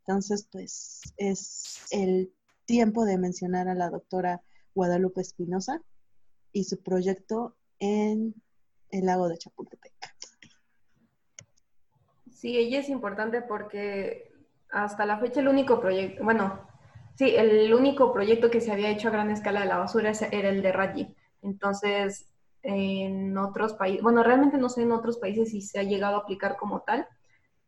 [0.00, 2.32] Entonces, pues es el
[2.66, 4.42] tiempo de mencionar a la doctora
[4.74, 5.80] Guadalupe Espinosa
[6.52, 8.34] y su proyecto en
[8.90, 9.92] el lago de Chapultepec.
[12.32, 14.32] Sí, ella es importante porque
[14.70, 16.60] hasta la fecha el único proyecto, bueno,
[17.14, 20.48] sí, el único proyecto que se había hecho a gran escala de la basura era
[20.48, 21.14] el de Raji.
[21.42, 22.26] Entonces,
[22.62, 26.20] en otros países, bueno, realmente no sé en otros países si se ha llegado a
[26.20, 27.06] aplicar como tal,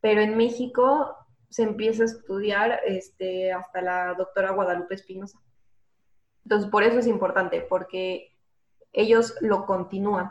[0.01, 1.17] pero en México
[1.49, 5.39] se empieza a estudiar este, hasta la doctora Guadalupe Espinosa.
[6.45, 8.37] Entonces, por eso es importante, porque
[8.93, 10.31] ellos lo continúan.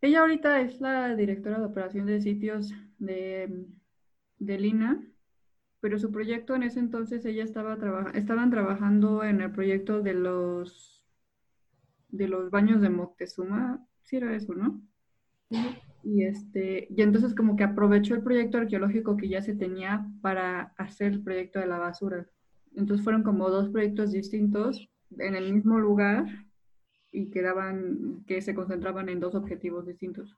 [0.00, 3.66] Ella ahorita es la directora de operación de sitios de,
[4.38, 5.04] de Lina,
[5.80, 7.76] pero su proyecto en ese entonces ella estaba
[8.14, 10.97] estaban trabajando en el proyecto de los
[12.08, 14.80] de los baños de Moctezuma sí era eso, ¿no?
[16.02, 20.74] Y, este, y entonces como que aprovechó el proyecto arqueológico que ya se tenía para
[20.78, 22.26] hacer el proyecto de la basura.
[22.74, 26.26] Entonces fueron como dos proyectos distintos en el mismo lugar
[27.12, 30.36] y quedaban, que se concentraban en dos objetivos distintos.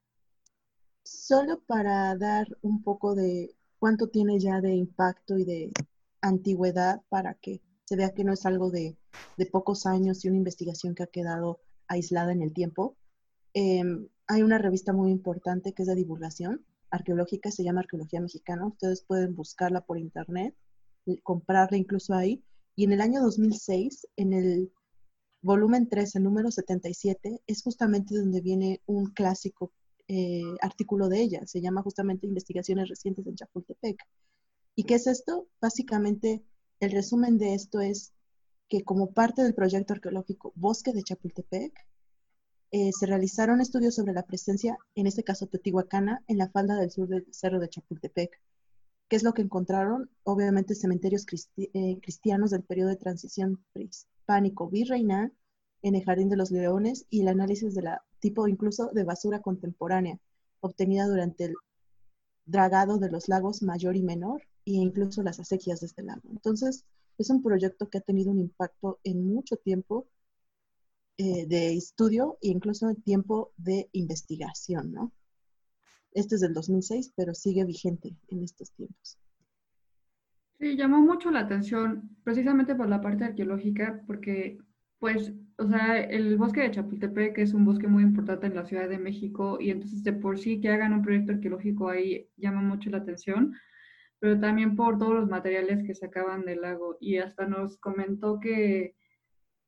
[1.02, 5.72] Solo para dar un poco de cuánto tiene ya de impacto y de
[6.20, 8.96] antigüedad para que se vea que no es algo de,
[9.36, 12.96] de pocos años y una investigación que ha quedado aislada en el tiempo.
[13.54, 18.66] Em, hay una revista muy importante que es de divulgación arqueológica, se llama Arqueología Mexicana.
[18.66, 20.54] Ustedes pueden buscarla por internet,
[21.22, 22.42] comprarla incluso ahí.
[22.76, 24.72] Y en el año 2006, en el
[25.42, 29.72] volumen 3, el número 77, es justamente donde viene un clásico
[30.08, 31.46] eh, artículo de ella.
[31.46, 33.96] Se llama justamente Investigaciones recientes en Chapultepec.
[34.74, 35.48] ¿Y qué es esto?
[35.60, 36.44] Básicamente,
[36.80, 38.12] el resumen de esto es
[38.70, 41.74] que como parte del proyecto arqueológico Bosque de Chapultepec,
[42.70, 46.92] eh, se realizaron estudios sobre la presencia, en este caso teotihuacana, en la falda del
[46.92, 48.40] sur del cerro de Chapultepec.
[49.08, 50.08] ¿Qué es lo que encontraron?
[50.22, 55.32] Obviamente cementerios eh, cristianos del periodo de transición prehispánico virreinal
[55.82, 59.40] en el Jardín de los Leones y el análisis de la tipo incluso de basura
[59.40, 60.20] contemporánea
[60.60, 61.54] obtenida durante el
[62.44, 66.22] dragado de los lagos mayor y menor e incluso las acequias de este lago.
[66.30, 66.84] Entonces,
[67.20, 70.08] es un proyecto que ha tenido un impacto en mucho tiempo
[71.18, 75.12] eh, de estudio e incluso en tiempo de investigación, ¿no?
[76.12, 79.18] Este es del 2006, pero sigue vigente en estos tiempos.
[80.58, 84.56] Sí, llamó mucho la atención precisamente por la parte arqueológica, porque,
[84.98, 88.88] pues, o sea, el bosque de Chapultepec es un bosque muy importante en la Ciudad
[88.88, 92.88] de México y entonces de por sí que hagan un proyecto arqueológico ahí llama mucho
[92.88, 93.54] la atención,
[94.20, 98.94] pero también por todos los materiales que sacaban del lago y hasta nos comentó que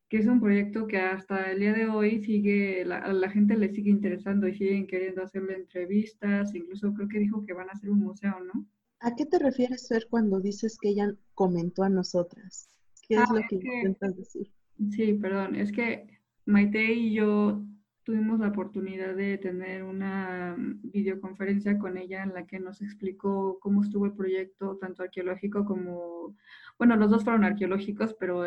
[0.09, 3.57] que es un proyecto que hasta el día de hoy sigue, la, a la gente
[3.57, 7.73] le sigue interesando y siguen queriendo hacerle entrevistas, incluso creo que dijo que van a
[7.73, 8.67] hacer un museo, ¿no?
[9.01, 12.69] ¿A qué te refieres, Fer, cuando dices que ella comentó a nosotras?
[13.03, 14.51] ¿Qué es Ah, lo es que que- intentas decir?
[14.91, 16.07] Sí, perdón, es que
[16.45, 17.62] Maite y yo
[18.05, 23.59] tuvimos la oportunidad de tener una mm, videoconferencia con ella en la que nos explicó
[23.61, 26.37] cómo estuvo el proyecto, tanto arqueológico como,
[26.79, 28.47] bueno, los dos fueron arqueológicos, pero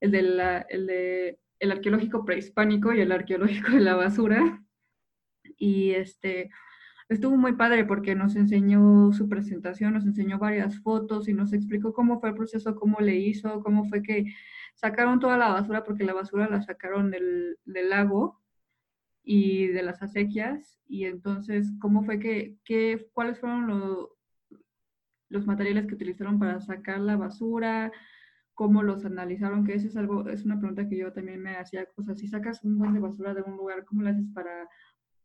[0.00, 4.62] el de la, el de el arqueológico prehispánico y el arqueológico de la basura.
[5.56, 6.50] Y este
[7.08, 11.92] estuvo muy padre porque nos enseñó su presentación, nos enseñó varias fotos y nos explicó
[11.92, 14.24] cómo fue el proceso, cómo le hizo, cómo fue que
[14.74, 18.41] sacaron toda la basura, porque la basura la sacaron del, del lago
[19.22, 24.16] y de las acequias, y entonces, ¿cómo fue que, que cuáles fueron lo-
[25.28, 27.92] los materiales que utilizaron para sacar la basura?
[28.54, 29.64] ¿Cómo los analizaron?
[29.64, 32.28] Que eso es algo, es una pregunta que yo también me hacía, o sea, si
[32.28, 34.68] sacas un buen de basura de un lugar, ¿cómo lo haces para,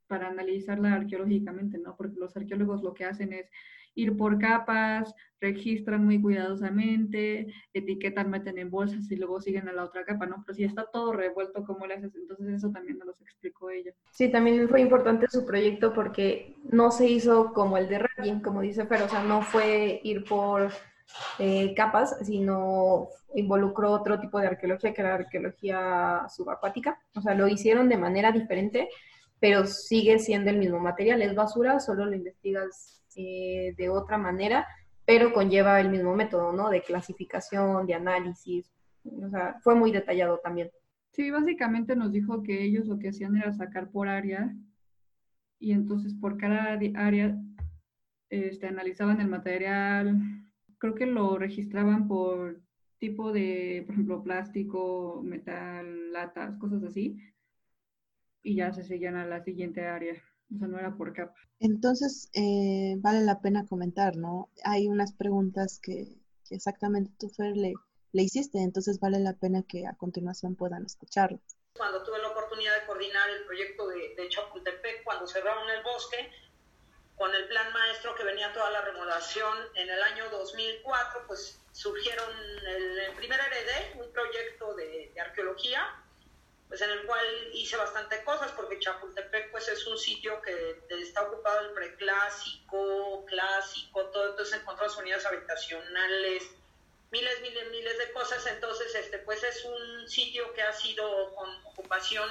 [0.08, 1.96] para analizarla arqueológicamente, no?
[1.98, 3.50] Porque los arqueólogos lo que hacen es
[3.98, 9.84] ir por capas, registran muy cuidadosamente, etiquetan, meten en bolsas y luego siguen a la
[9.84, 10.44] otra capa, ¿no?
[10.46, 12.16] Pero si está todo revuelto, ¿cómo le haces?
[12.16, 13.92] Entonces eso también nos lo explicó ella.
[14.12, 18.62] Sí, también fue importante su proyecto porque no se hizo como el de Ragin, como
[18.62, 20.72] dice Fer, o sea, no fue ir por
[21.40, 27.00] eh, capas, sino involucró otro tipo de arqueología que era arqueología subacuática.
[27.16, 28.90] O sea, lo hicieron de manera diferente,
[29.40, 31.22] pero sigue siendo el mismo material.
[31.22, 34.68] Es basura, solo lo investigas eh, de otra manera,
[35.06, 36.70] pero conlleva el mismo método, ¿no?
[36.70, 38.72] De clasificación, de análisis.
[39.04, 40.70] O sea, fue muy detallado también.
[41.12, 44.54] Sí, básicamente nos dijo que ellos lo que hacían era sacar por área
[45.60, 47.36] y entonces por cada área
[48.30, 50.20] este, analizaban el material,
[50.78, 52.62] creo que lo registraban por
[53.00, 57.18] tipo de, por ejemplo, plástico, metal, latas, cosas así,
[58.44, 60.22] y ya se seguían a la siguiente área.
[60.54, 61.36] O sea, no era por capa.
[61.60, 64.50] Entonces, eh, vale la pena comentar, ¿no?
[64.64, 66.16] Hay unas preguntas que,
[66.48, 67.74] que exactamente tú, Fer, le,
[68.14, 71.40] le hiciste, entonces vale la pena que a continuación puedan escucharlo.
[71.76, 76.32] Cuando tuve la oportunidad de coordinar el proyecto de, de Chapultepec, cuando cerraron el bosque,
[77.16, 82.30] con el plan maestro que venía toda la remodelación en el año 2004, pues surgieron
[82.68, 85.82] el, el primer heredé, un proyecto de, de arqueología,
[86.68, 91.22] pues en el cual hice bastante cosas, porque Chapultepec pues es un sitio que está
[91.24, 96.44] ocupado el preclásico, clásico, todo, entonces encontramos unidades habitacionales,
[97.12, 101.50] miles, miles, miles de cosas, entonces este pues es un sitio que ha sido con
[101.68, 102.30] ocupación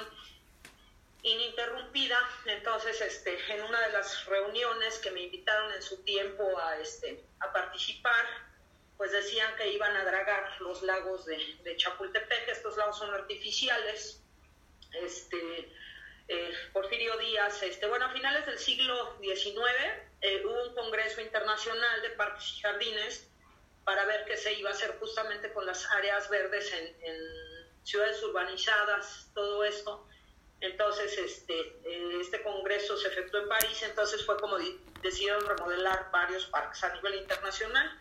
[1.23, 6.77] ininterrumpida, entonces este en una de las reuniones que me invitaron en su tiempo a
[6.77, 8.25] este a participar,
[8.97, 14.21] pues decían que iban a dragar los lagos de, de Chapultepec, estos lagos son artificiales,
[15.03, 15.71] este,
[16.27, 19.47] eh, Porfirio Díaz, este, bueno, a finales del siglo XIX
[20.21, 23.29] eh, hubo un congreso internacional de parques y jardines
[23.85, 27.27] para ver qué se iba a hacer justamente con las áreas verdes en,
[27.83, 30.05] ciudades urbanizadas, todo esto.
[30.59, 34.57] Entonces, este, eh, este congreso se efectuó en París, entonces fue como
[35.01, 37.97] decidieron remodelar varios parques a nivel internacional.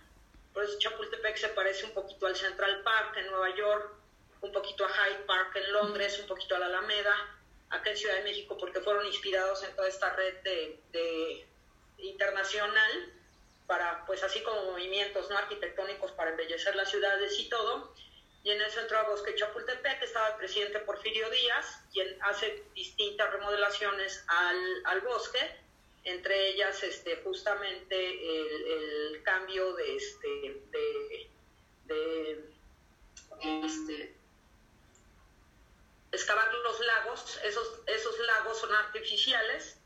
[0.52, 3.92] Por eso Chapultepec se parece un poquito al Central Park en Nueva York,
[4.40, 7.36] un poquito a Hyde Park en Londres, un poquito a la Alameda,
[7.70, 11.46] acá en Ciudad de México, porque fueron inspirados en toda esta red de,
[11.98, 13.12] internacional
[13.66, 17.94] para, pues así como movimientos no arquitectónicos para embellecer las ciudades y todo.
[18.44, 23.32] Y en eso entró a Bosque Chapultepec, estaba el presidente Porfirio Díaz, quien hace distintas
[23.32, 25.40] remodelaciones al, al bosque,
[26.04, 31.28] entre ellas este, justamente el, el cambio de, este, de,
[31.86, 32.44] de
[33.64, 34.15] este,
[36.16, 39.78] excavar los lagos, esos, esos lagos son artificiales,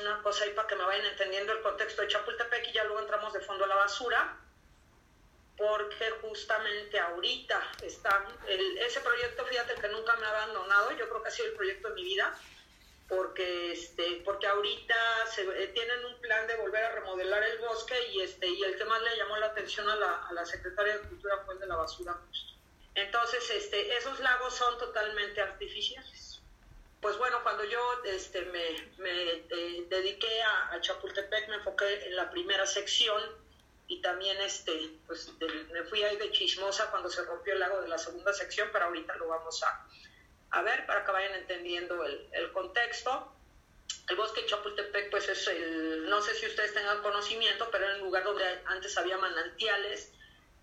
[0.00, 3.00] una cosa ahí para que me vayan entendiendo el contexto de Chapultepec y ya luego
[3.00, 4.36] entramos de fondo a la basura,
[5.56, 11.22] porque justamente ahorita está, el, ese proyecto, fíjate que nunca me ha abandonado, yo creo
[11.22, 12.34] que ha sido el proyecto de mi vida,
[13.08, 14.94] porque este porque ahorita
[15.26, 18.76] se, eh, tienen un plan de volver a remodelar el bosque y este y el
[18.76, 21.60] que más le llamó la atención a la, a la secretaria de cultura fue el
[21.60, 22.59] de la basura justo.
[22.94, 26.40] Entonces este esos lagos son totalmente artificiales
[27.00, 32.16] pues bueno cuando yo este me, me eh, dediqué a, a, Chapultepec me enfoqué en
[32.16, 33.22] la primera sección
[33.86, 37.80] y también este pues de, me fui ahí de chismosa cuando se rompió el lago
[37.80, 39.86] de la segunda sección pero ahorita lo vamos a
[40.50, 43.32] a ver, para que vayan entendiendo el, el contexto.
[44.08, 47.94] El bosque de Chapultepec, pues es el, no sé si ustedes tengan conocimiento, pero era
[47.96, 50.12] un lugar donde antes había manantiales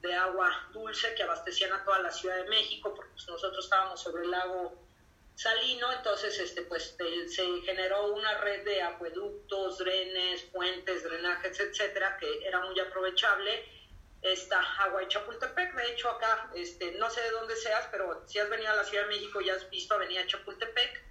[0.02, 4.02] de agua dulce que abastecían a toda la Ciudad de México, porque pues, nosotros estábamos
[4.02, 4.88] sobre el lago
[5.36, 6.95] Salino, entonces este, pues,
[7.28, 13.64] se generó una red de acueductos, drenes, puentes, drenajes, etcétera, que era muy aprovechable
[14.24, 15.76] esta agua de Chapultepec.
[15.76, 18.84] De hecho, acá, este, no sé de dónde seas, pero si has venido a la
[18.84, 21.06] Ciudad de México y has visto Avenida Chapultepec,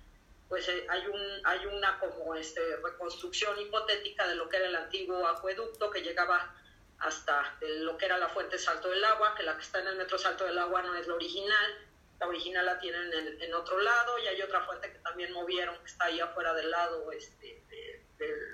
[0.49, 4.77] pues eh, hay, un, hay una como este, reconstrucción hipotética de lo que era el
[4.77, 6.55] antiguo acueducto que llegaba
[6.99, 9.97] hasta lo que era la fuente Salto del Agua, que la que está en el
[9.97, 11.79] metro Salto del Agua no es la original,
[12.19, 15.77] la original la tienen en, en otro lado y hay otra fuente que también movieron
[15.79, 17.63] que está ahí afuera del lado, este,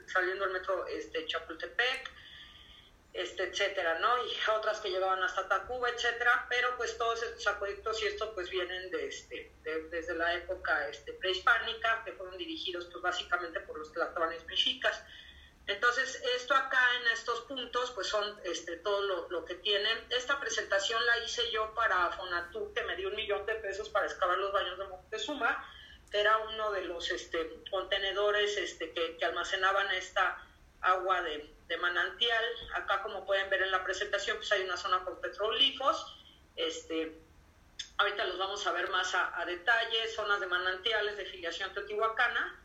[0.07, 2.11] saliendo del metro este, Chapultepec
[3.13, 4.25] este, etcétera, ¿no?
[4.25, 8.49] Y otras que llegaban hasta Tacuba, etcétera, pero pues todos estos acueductos y esto pues
[8.49, 9.53] vienen de, este,
[9.91, 15.05] desde la época este, prehispánica, que fueron dirigidos pues básicamente por los tlatoanes mexicas.
[15.67, 20.07] Entonces, esto acá en estos puntos, pues son este, todo lo, lo, que tienen.
[20.11, 24.07] Esta presentación la hice yo para Fonatur, que me dio un millón de pesos para
[24.07, 25.65] excavar los baños de Moctezuma,
[26.11, 30.45] que era uno de los este, contenedores este, que, que almacenaban esta
[30.81, 32.45] agua de, de, manantial.
[32.75, 36.19] Acá, como pueden ver en la presentación, pues hay una zona con petrolíferos.
[36.57, 37.19] Este,
[37.99, 42.59] ahorita los vamos a ver más a, detalle, zonas de manantiales de filiación teotihuacana.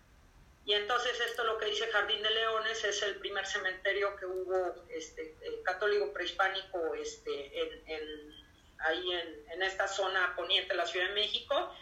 [0.67, 4.75] Y entonces esto lo que dice Jardín de Leones es el primer cementerio que hubo
[4.89, 8.35] este, católico prehispánico este, en,
[8.79, 11.73] ahí en, en, esta zona poniente de la Ciudad de México.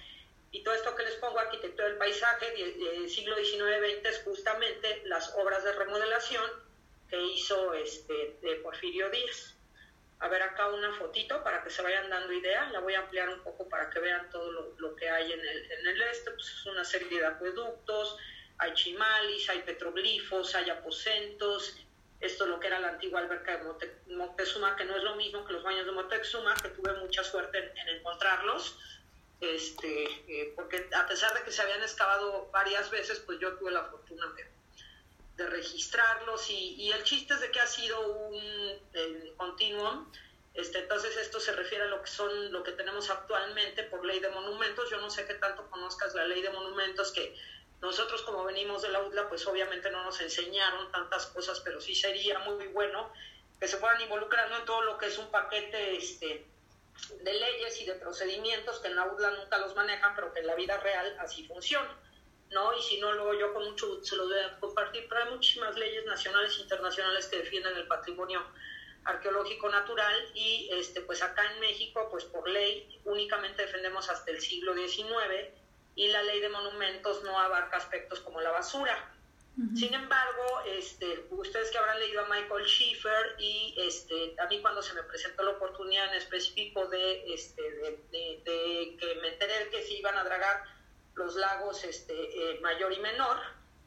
[0.51, 5.33] Y todo esto que les pongo, arquitectura del paisaje, del siglo XIX-XX, es justamente las
[5.35, 6.47] obras de remodelación
[7.09, 9.55] que hizo este, de Porfirio Díaz.
[10.19, 13.29] A ver acá una fotito para que se vayan dando idea, la voy a ampliar
[13.29, 16.47] un poco para que vean todo lo, que hay en el, en el este, pues
[16.47, 18.17] es una serie de acueductos,
[18.57, 21.75] hay chimalis, hay petroglifos, hay aposentos,
[22.19, 25.45] esto es lo que era la antigua alberca de Moctezuma, que no es lo mismo
[25.45, 28.77] que los baños de Moctezuma, que tuve mucha suerte en encontrarlos,
[29.41, 33.71] este, eh, porque a pesar de que se habían excavado varias veces, pues yo tuve
[33.71, 34.55] la fortuna de,
[35.37, 37.99] registrarlos y, el chiste es de que ha sido
[38.29, 38.41] un
[38.93, 40.09] eh, continuum.
[40.53, 44.21] Este, entonces esto se refiere a lo que son lo que tenemos actualmente por ley
[44.21, 44.89] de monumentos.
[44.89, 47.35] Yo no sé qué tanto conozcas la ley de monumentos que
[47.81, 51.93] nosotros como venimos de la UDLA, pues obviamente no nos enseñaron tantas cosas, pero sí
[51.93, 53.11] sería muy bueno
[53.59, 56.47] que se fueran involucrando en todo lo que es un paquete este,
[57.21, 60.47] de leyes y de procedimientos que en la UDLA nunca los manejan, pero que en
[60.47, 61.97] la vida real así funciona.
[62.51, 62.73] ¿no?
[62.77, 65.29] Y si no, luego yo con mucho gusto se los voy a compartir, pero hay
[65.31, 68.45] muchísimas leyes nacionales e internacionales que defienden el patrimonio
[69.03, 74.41] arqueológico natural y este, pues acá en México, pues por ley únicamente defendemos hasta el
[74.41, 75.53] siglo XIX
[75.95, 79.11] y la ley de monumentos no abarca aspectos como la basura.
[79.73, 84.83] Sin embargo, este, ustedes que habrán leído a Michael Schiffer y este, a mí cuando
[84.83, 89.93] se me presentó la oportunidad en específico de, este, de, que me enteré que se
[89.93, 90.61] iban a dragar
[91.13, 93.37] los lagos este, eh, mayor y menor,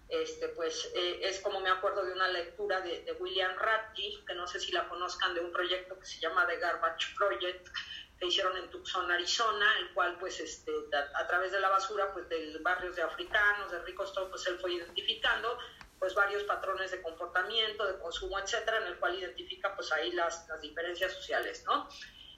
[0.09, 4.46] este, pues eh, es como me acuerdo de una lectura de, William Ratke, que no
[4.46, 7.68] sé si la conozcan, de un proyecto que se llama The Garbage Project,
[8.18, 10.72] que hicieron en Tucson, Arizona, el cual pues este,
[11.14, 14.58] a, través de la basura, pues de barrios de africanos, de ricos, todo, pues él
[14.58, 15.58] fue identificando
[15.98, 20.48] pues varios patrones de comportamiento, de consumo, etcétera, en el cual identifica pues ahí las,
[20.48, 21.88] las diferencias sociales, ¿no?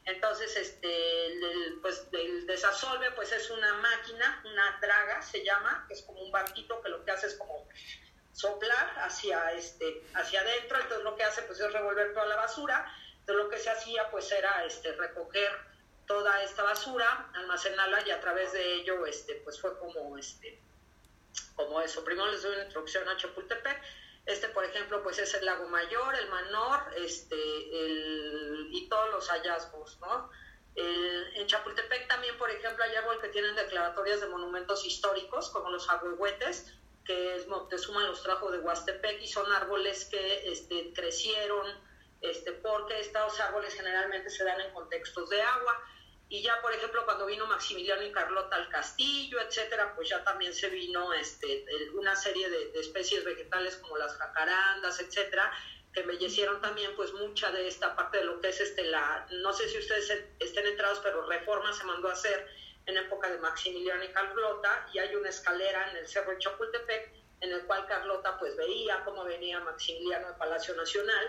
[0.07, 5.95] Entonces, este, el, pues el desasolve pues es una máquina, una draga se llama, que
[5.95, 7.69] es como un barquito que lo que hace es como
[8.33, 12.91] soplar hacia, este, hacia adentro, entonces lo que hace pues es revolver toda la basura,
[13.19, 15.70] entonces lo que se hacía pues era este, recoger
[16.11, 20.61] toda esta basura, almacenarla y a través de ello este, pues fue como, este,
[21.55, 22.03] como eso.
[22.03, 23.81] Primero les doy una introducción a Chapultepec.
[24.27, 29.29] Este, por ejemplo, pues es el lago mayor, el menor, este, el, y todos los
[29.29, 30.29] hallazgos, ¿no?
[30.75, 35.89] en Chapultepec también, por ejemplo, hay árboles que tienen declaratorias de monumentos históricos, como los
[35.91, 36.73] agüehuetes,
[37.05, 41.67] que es Moctezuma los trajo de Huastepec y son árboles que este, crecieron,
[42.21, 45.81] este, porque estos árboles generalmente se dan en contextos de agua.
[46.33, 50.55] Y ya, por ejemplo, cuando vino Maximiliano y Carlota al castillo, etcétera, pues ya también
[50.55, 55.53] se vino este, una serie de, especies vegetales como las jacarandas, etcétera,
[55.93, 59.53] que embellecieron también pues mucha de esta parte de lo que es este la no
[59.53, 60.09] sé si ustedes
[60.39, 62.47] estén entrados pero reforma se mandó a hacer
[62.87, 67.13] en época de Maximiliano y Carlota y hay una escalera en el cerro de Chapultepec
[67.41, 71.27] en el cual Carlota pues veía cómo venía Maximiliano al Palacio Nacional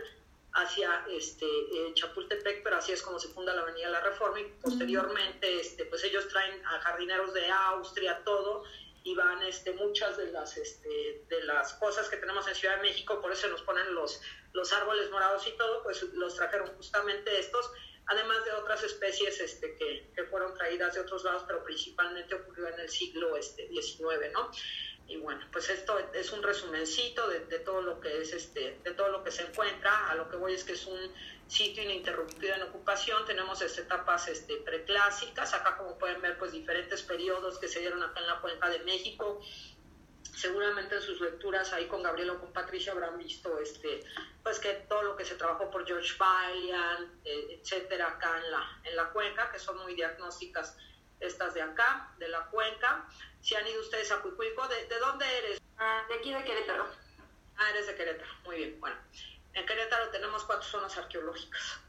[0.54, 4.46] hacia este, eh, Chapultepec, pero así es como se funda la Avenida La Reforma y
[4.62, 8.64] posteriormente este, pues ellos traen a jardineros de Austria, todo,
[9.04, 12.84] y van este, muchas de las, este, de las cosas que tenemos en Ciudad de
[12.84, 14.22] México, por eso nos ponen los,
[14.54, 17.72] los árboles morados y todo, pues los trajeron justamente estos,
[18.08, 22.80] además otras especies este, que, que, fueron traídas de otros lados, pero principalmente ocurrió en
[22.80, 24.52] el siglo este, XIX, ¿no?
[25.08, 29.10] Y bueno, pues esto es un resumencito de, todo lo que es este, de todo
[29.10, 30.10] lo que se encuentra.
[30.10, 31.00] A lo que voy es que es un
[31.48, 33.26] sitio ininterrumpido en ocupación.
[33.26, 35.54] Tenemos etapas este, preclásicas.
[35.54, 38.80] Acá, como pueden ver, pues diferentes periodos que se dieron acá en la cuenca de
[38.80, 39.42] México
[40.34, 44.04] seguramente en sus lecturas ahí con Gabriel o con Patricia habrán visto este
[44.44, 48.80] pues que todo lo que se trabajó por George Balian, eh, etcétera, acá en la,
[48.84, 50.78] en la cuenca, que son muy diagnósticas
[51.20, 53.08] estas de acá, de la cuenca.
[53.42, 55.62] Si han ido ustedes a Cuicuilco, ¿de, de dónde eres?
[55.78, 56.88] Ah, de aquí de Querétaro.
[57.58, 58.80] Ah, eres de Querétaro, muy bien.
[58.80, 58.98] Bueno,
[59.54, 61.80] en Querétaro tenemos cuatro zonas arqueológicas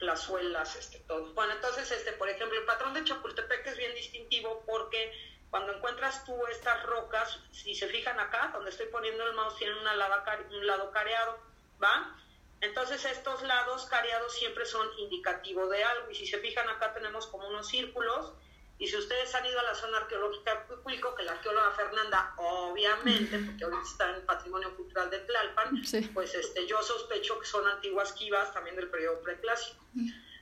[0.00, 1.32] plazuelas, este, todo.
[1.34, 5.12] Bueno, entonces, este, por ejemplo, el patrón de Chapultepec es bien distintivo porque
[5.50, 9.76] cuando encuentras tú estas rocas, si se fijan acá, donde estoy poniendo el mouse, tienen
[9.76, 11.38] una lava, un lado careado,
[11.82, 12.16] ¿va?
[12.60, 16.10] Entonces estos lados careados siempre son indicativo de algo.
[16.10, 18.32] Y si se fijan acá tenemos como unos círculos.
[18.80, 22.32] Y si ustedes han ido a la zona arqueológica de Cuicuilco, que la arqueóloga Fernanda,
[22.38, 25.82] obviamente, porque ahorita está en Patrimonio Cultural de Tlalpan,
[26.14, 29.84] pues este, yo sospecho que son antiguas quivas también del periodo preclásico.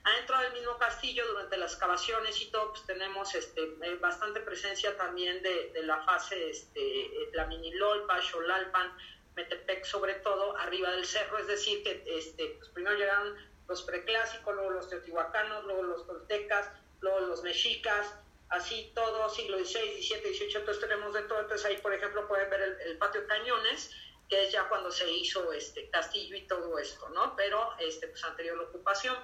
[0.04, 4.96] Adentro del mismo castillo, durante las excavaciones y todo, pues tenemos este, eh, bastante presencia
[4.96, 8.96] también de, de la fase, este, eh, la Minilolpa, Xolalpan,
[9.34, 13.34] Metepec, sobre todo, arriba del cerro, es decir, que este, pues primero llegaron
[13.66, 16.70] los preclásicos, luego los teotihuacanos, luego los toltecas,
[17.00, 18.14] luego los mexicas,
[18.50, 22.48] así todo, siglo XVI, XVII, XVIII, entonces tenemos de todo, entonces ahí, por ejemplo, pueden
[22.50, 23.90] ver el, patio Cañones,
[24.28, 27.34] que es ya cuando se hizo este castillo y todo esto, ¿no?
[27.36, 29.16] Pero, este, pues anterior a la ocupación.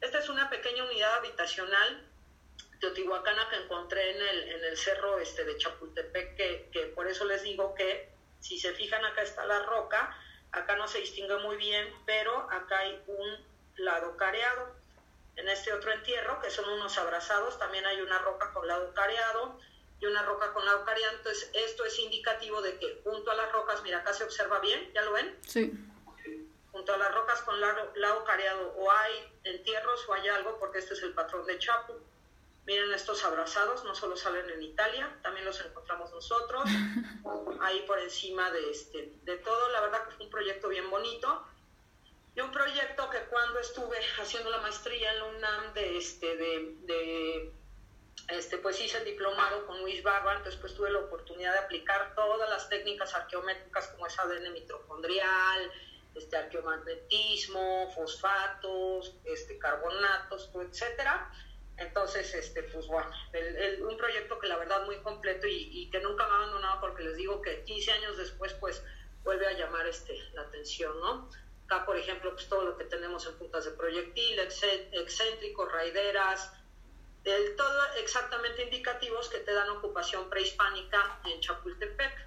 [0.00, 2.06] Esta es una pequeña unidad habitacional
[2.80, 7.24] teotihuacana que encontré en el, en el cerro este de Chapultepec, que, que, por eso
[7.24, 8.10] les digo que
[8.40, 10.16] si se fijan acá está la roca,
[10.52, 13.46] acá no se distingue muy bien, pero acá hay un
[13.76, 14.74] lado careado.
[15.36, 19.58] En este otro entierro, que son unos abrazados, también hay una roca con lado careado
[20.00, 21.16] y una roca con lado careado.
[21.16, 24.92] Entonces, esto es indicativo de que junto a las rocas, mira, acá se observa bien,
[24.94, 25.38] ¿ya lo ven?
[25.46, 25.72] Sí
[26.76, 30.78] junto a las rocas con lado, lado careado o hay entierros o hay algo, porque
[30.78, 31.94] este es el patrón de Chapu.
[32.66, 36.64] Miren estos abrazados, no solo salen en Italia, también los encontramos nosotros,
[37.62, 39.70] ahí por encima de, este, de todo.
[39.70, 41.46] La verdad que fue un proyecto bien bonito.
[42.36, 46.74] Y un proyecto que cuando estuve haciendo la maestría en la UNAM de, este, de,
[46.82, 47.52] de
[48.28, 52.14] este, pues hice el diplomado con Luis Barba, entonces pues tuve la oportunidad de aplicar
[52.14, 55.72] todas las técnicas arqueométricas como es ADN mitocondrial,
[56.14, 61.32] este, arqueomagnetismo, fosfatos, este, carbonatos, etcétera.
[61.78, 63.10] Entonces, este, pues bueno,
[63.86, 67.16] un proyecto que la verdad muy completo y, que nunca me ha abandonado porque les
[67.16, 68.82] digo que 15 años después, pues
[69.22, 71.30] vuelve a llamar este, la atención, ¿no?
[71.66, 76.52] Acá, por ejemplo, pues todo lo que tenemos en puntas de proyectil, excéntricos, raideras,
[77.24, 82.26] del todo exactamente indicativos que te dan ocupación prehispánica en Chapultepec.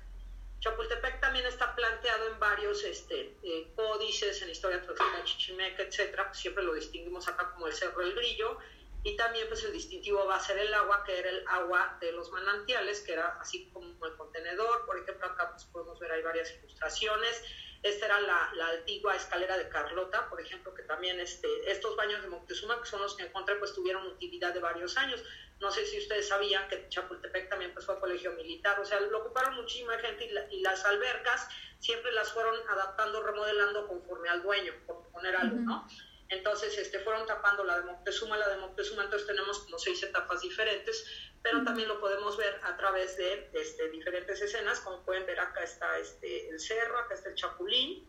[0.59, 6.33] Chapultepec también está planteado en varios este, eh, códices, en historia tolteca, chichimeca, etcétera.
[6.33, 8.57] Siempre lo distinguimos acá como el Cerro del Grillo.
[9.03, 12.11] Y también pues el distintivo va a ser el agua, que era el agua de
[12.11, 14.85] los manantiales, que era así como el contenedor.
[14.85, 17.41] Por ejemplo, acá pues, podemos ver hay varias ilustraciones.
[17.81, 22.21] Esta era la, la, antigua escalera de Carlota, por ejemplo, que también este, estos baños
[22.21, 25.23] de Moctezuma, que son los que encontré, pues tuvieron utilidad de varios años.
[25.61, 29.19] No sé si ustedes sabían que Chapultepec también pues, fue colegio militar, o sea, lo
[29.19, 31.47] ocuparon muchísima gente y, y, las albercas
[31.79, 35.87] siempre las fueron adaptando, remodelando conforme al dueño, por poner algo, ¿no?
[36.29, 40.41] Entonces, este, fueron tapando la de Moctezuma, la de Moctezuma, entonces tenemos como seis etapas
[40.41, 41.05] diferentes,
[41.41, 45.63] pero también lo podemos ver a través de este, diferentes escenas, como pueden ver acá
[45.63, 48.07] está este, el cerro, acá está el chapulín,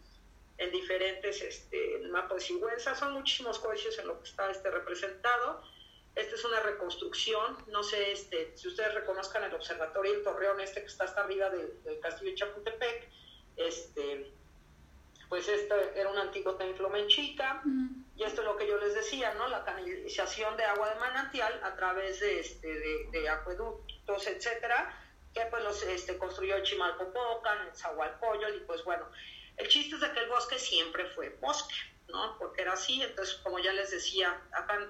[0.58, 4.70] en diferentes este, el mapa de Sigüenza, son muchísimos códices en lo que está este,
[4.70, 5.62] representado,
[6.14, 10.82] esta es una reconstrucción, no sé este, si ustedes reconozcan el observatorio el torreón este
[10.82, 13.08] que está hasta arriba del, del castillo de Chapultepec,
[13.56, 14.34] este,
[15.30, 18.16] pues esto era un antiguo templo menchica, mm.
[18.16, 19.46] y esto es lo que yo les decía, ¿no?
[19.46, 24.92] La canalización de agua de manantial a través de, este, de, de acueductos, etcétera,
[25.32, 29.08] que pues los este, construyó Chimalpopocan, el Zahualcoyol, y pues bueno,
[29.56, 31.76] el chiste es de que el bosque siempre fue bosque,
[32.08, 32.36] ¿no?
[32.36, 34.80] Porque era así, entonces como ya les decía, acá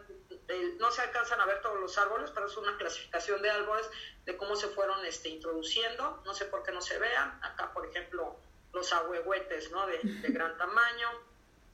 [0.78, 3.86] no se alcanzan a ver todos los árboles, pero es una clasificación de árboles
[4.24, 7.84] de cómo se fueron este, introduciendo, no sé por qué no se vean, acá por
[7.84, 8.40] ejemplo
[8.72, 9.86] los ahuehuetes ¿no?
[9.86, 11.08] de, de gran tamaño,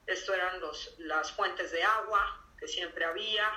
[0.05, 3.49] esto eran los, las fuentes de agua que siempre había,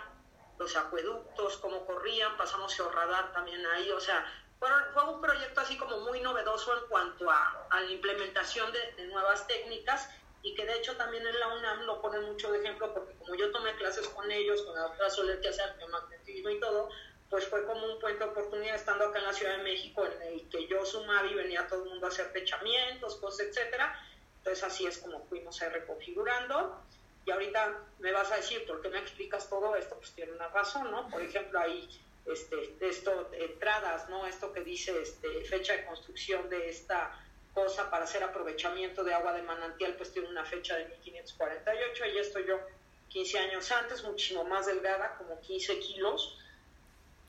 [0.58, 4.26] los acueductos, cómo corrían, pasamos radar también ahí, o sea,
[4.58, 8.92] fueron, fue un proyecto así como muy novedoso en cuanto a, a la implementación de,
[8.96, 10.10] de, nuevas técnicas
[10.42, 13.34] y que de hecho también en la UNAM lo pone mucho de ejemplo porque como
[13.36, 16.90] yo tomé clases con ellos, con la doctora Soler que hace magnetismo y todo,
[17.30, 20.22] pues fue como un puente de oportunidad estando acá en la Ciudad de México en
[20.22, 23.96] el que yo sumaba y venía todo el mundo a hacer fechamientos, cosas, etcétera.
[24.38, 26.82] Entonces así es como fuimos reconfigurando.
[27.24, 29.94] Y ahorita me vas a decir, ¿por qué me explicas todo esto?
[29.96, 31.08] Pues tiene una razón, ¿no?
[31.08, 31.88] Por ejemplo, ahí
[32.26, 34.26] este, esto, entradas, ¿no?
[34.26, 37.16] Esto que dice este, fecha de construcción de esta
[37.54, 42.18] cosa para hacer aprovechamiento de agua de manantial, pues tiene una fecha de 1548, y
[42.18, 42.58] estoy yo
[43.08, 46.38] 15 años antes, muchísimo más delgada, como 15 kilos,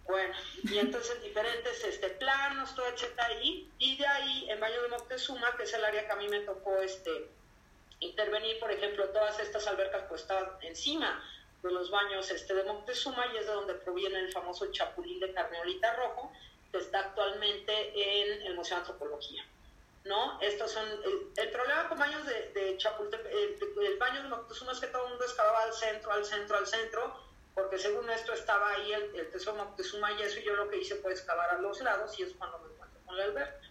[0.05, 0.33] bueno,
[0.63, 5.55] y entonces diferentes este, planos, todo, etcétera, ahí, y de ahí en Baño de Moctezuma,
[5.55, 7.29] que es el área que a mí me tocó este,
[7.99, 11.23] intervenir, por ejemplo, todas estas albercas pues estaban encima
[11.63, 15.33] de los baños este, de Moctezuma y es de donde proviene el famoso chapulín de
[15.33, 16.31] carneolita rojo,
[16.71, 19.45] que está actualmente en el Museo de Antropología.
[20.03, 20.41] ¿no?
[20.41, 20.87] Estos son,
[21.37, 25.09] el, problema con baños de, de el, el, baño de Moctezuma es que todo el
[25.09, 29.31] mundo excavaba al centro, al centro, al centro, porque según esto estaba ahí el, el
[29.31, 32.23] tesoro Moctezuma y eso, y yo lo que hice fue excavar a los lados y
[32.23, 33.67] es cuando me encuentro con la alberca.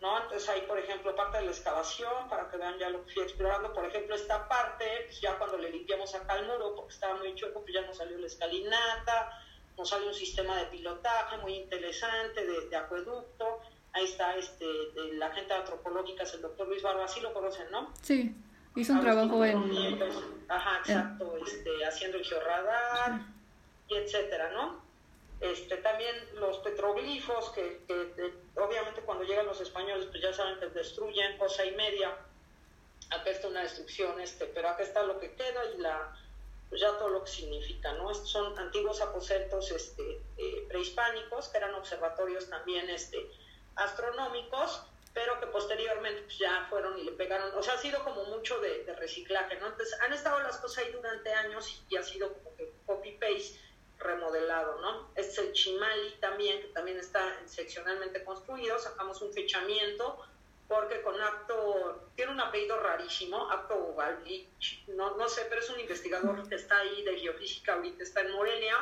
[0.00, 0.22] ¿No?
[0.22, 3.22] Entonces ahí, por ejemplo, parte de la excavación, para que vean ya lo que fui
[3.22, 7.14] explorando, por ejemplo, esta parte, pues ya cuando le limpiamos acá el muro, porque estaba
[7.16, 9.40] muy chueco, pues ya nos salió la escalinata,
[9.78, 13.62] nos salió un sistema de pilotaje muy interesante, de, de acueducto,
[13.94, 17.70] ahí está este, de la gente antropológica, es el doctor Luis Barba, sí lo conocen,
[17.70, 17.94] ¿no?
[18.02, 18.34] Sí.
[18.76, 20.00] Hizo un trabajo en...
[20.48, 23.20] Ajá, exacto, este, haciendo el georradar,
[23.88, 24.82] y etcétera, ¿no?
[25.40, 27.82] Este, también los petroglifos, que,
[28.56, 32.16] obviamente cuando llegan los españoles, pues ya saben que destruyen cosa y media.
[33.10, 36.16] Acá está una destrucción, este, pero acá está lo que queda y la,
[36.68, 38.10] pues ya todo lo que significa, ¿no?
[38.10, 43.30] Estos son antiguos aposentos este, eh, prehispánicos, que eran observatorios también este,
[43.76, 44.82] astronómicos,
[45.14, 48.58] pero que posteriormente pues, ya fueron y le pegaron, o sea, ha sido como mucho
[48.58, 49.68] de, reciclaje, ¿no?
[49.68, 53.60] Entonces, han estado las cosas ahí durante años y ha sido como que copy-paste
[53.98, 55.10] remodelado, ¿no?
[55.14, 60.18] Este es el Chimali también, que también está seccionalmente construido, sacamos un fechamiento,
[60.66, 65.78] porque con Acto, tiene un apellido rarísimo, Acto Galvich, no, no sé, pero es un
[65.78, 68.76] investigador que está ahí de geofísica, ahorita está en Morelia,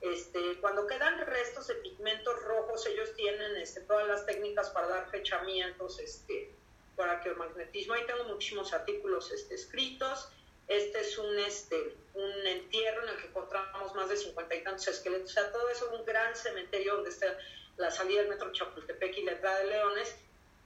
[0.00, 5.10] este, cuando quedan restos de pigmentos rojos, ellos tienen este, todas las técnicas para dar
[5.10, 6.54] fechamientos este,
[6.94, 7.94] por arqueomagnetismo.
[7.94, 10.30] Ahí tengo muchísimos artículos este, escritos.
[10.68, 14.86] Este es un, este, un entierro en el que encontramos más de cincuenta y tantos
[14.86, 15.30] esqueletos.
[15.30, 17.36] O sea, todo eso es un gran cementerio donde está
[17.76, 20.16] la salida del metro Chapultepec y la entrada de Leones.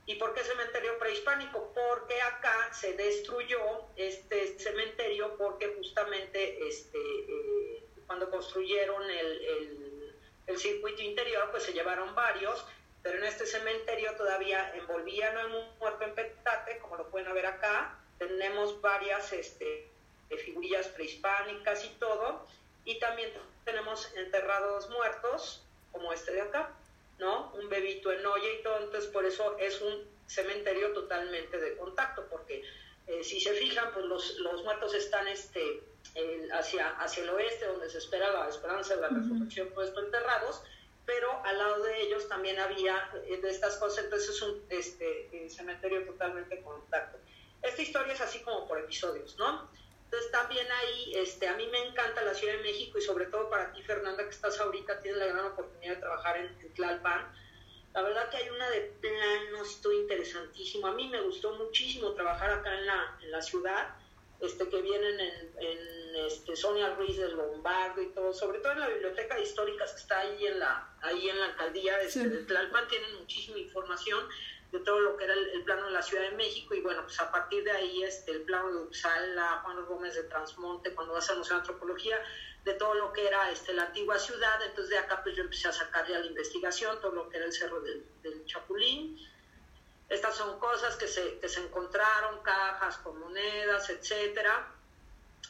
[0.05, 1.72] ¿Y por qué cementerio prehispánico?
[1.72, 3.61] Porque acá se destruyó
[3.97, 7.82] este cementerio porque justamente este, eh,
[8.12, 10.12] cuando construyeron el,
[10.46, 12.62] el, circuito interior, pues se llevaron varios,
[13.02, 15.48] pero en este cementerio todavía envolvían al
[15.80, 19.88] muerto en petate, como lo pueden ver acá, tenemos varias este,
[20.44, 22.46] figurillas prehispánicas y todo,
[22.84, 23.32] y también
[23.64, 26.70] tenemos enterrados muertos, como este de acá,
[27.18, 27.50] ¿no?
[27.54, 32.26] Un bebito en olla y todo, entonces por eso es un cementerio totalmente de contacto,
[32.28, 32.62] porque
[33.12, 35.82] eh, si se fijan, pues los, los muertos están este,
[36.52, 40.62] hacia, hacia el oeste, donde se esperaba la esperanza de la resurrección, puesto enterrados,
[41.04, 45.48] pero al lado de ellos también había eh, de estas cosas, entonces es un este,
[45.50, 47.18] cementerio totalmente contacto.
[47.60, 49.68] Esta historia es así como por episodios, ¿no?
[50.04, 53.48] Entonces también ahí, este, a mí me encanta la Ciudad de México y sobre todo
[53.48, 57.32] para ti, Fernanda, que estás ahorita, tienes la gran oportunidad de trabajar en, en Tlalpan.
[57.95, 60.86] La verdad que hay una de planos, esto interesantísimo.
[60.86, 63.97] A mí me gustó muchísimo trabajar acá en la, en la ciudad
[64.40, 65.93] este, que vienen en, en
[66.26, 70.01] este, Sonia Ruiz del Lombardo y todo, sobre todo en la biblioteca de históricas que
[70.01, 74.26] está ahí en la, ahí en la alcaldía este, de Tlalpan, tienen muchísima información
[74.72, 77.20] de todo lo que era el, plano de la Ciudad de México y bueno, pues
[77.20, 81.28] a partir de ahí este, el plano de Uppsala, Juan Gómez de Transmonte, cuando vas
[81.30, 82.18] al Museo de Antropología,
[82.64, 85.68] de todo lo que era este, la antigua ciudad, entonces de acá pues yo empecé
[85.68, 89.18] a sacar ya la investigación, todo lo que era el Cerro del, del Chapulín,
[90.12, 94.70] estas son cosas que se, que se encontraron, cajas con monedas, etcétera.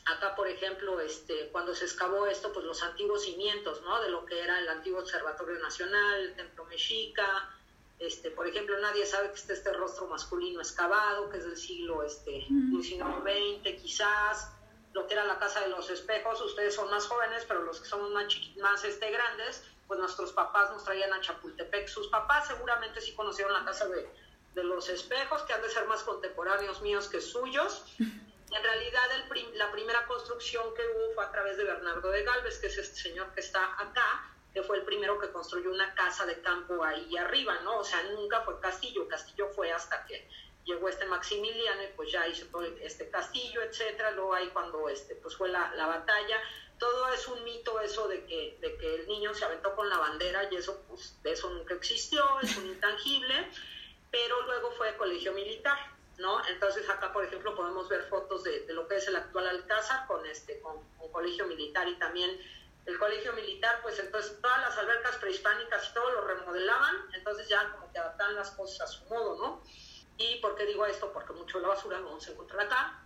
[0.05, 4.01] Acá, por ejemplo, este, cuando se excavó esto, pues los antiguos cimientos, ¿no?
[4.01, 7.51] De lo que era el antiguo Observatorio Nacional, el Templo Mexica.
[7.99, 12.05] Este, por ejemplo, nadie sabe que está este rostro masculino excavado, que es del siglo
[12.05, 14.53] este, XIX-XX, quizás.
[14.93, 17.89] Lo que era la Casa de los Espejos, ustedes son más jóvenes, pero los que
[17.89, 18.27] somos más,
[18.61, 21.89] más este, grandes, pues nuestros papás nos traían a Chapultepec.
[21.89, 24.09] Sus papás seguramente sí conocieron la Casa de,
[24.55, 27.85] de los espejos, que han de ser más contemporáneos míos que suyos.
[28.55, 32.59] En realidad, el la primera construcción que hubo fue a través de Bernardo de Galvez,
[32.59, 36.27] que es este señor que está acá, que fue el primero que construyó una casa
[36.27, 37.79] de campo ahí arriba, ¿no?
[37.79, 40.29] O sea, nunca fue castillo, castillo fue hasta que
[40.65, 44.13] llegó este Maximiliano y pues ya hizo todo este castillo, etcétera.
[44.13, 46.39] Luego ahí cuando este, pues fue la, la batalla,
[46.83, 49.99] todo es un mito eso de que, de que el niño se aventó con la
[49.99, 53.49] bandera y eso, pues, de eso nunca existió, es un intangible,
[54.11, 55.79] pero luego fue colegio militar,
[56.19, 56.45] ¿no?
[56.49, 60.09] Entonces acá, por ejemplo, podemos ver fotos de, de lo que es el actual Alcázar
[60.09, 60.83] con, este, con,
[61.13, 62.37] colegio militar y también
[62.87, 67.71] el colegio militar, pues entonces todas las albercas prehispánicas y todo lo remodelaban, entonces ya
[67.71, 69.63] como que adaptaban las cosas a su modo, ¿no?
[70.19, 71.13] ¿Y por qué digo esto?
[71.13, 73.03] Porque mucho de la basura no se encuentra acá,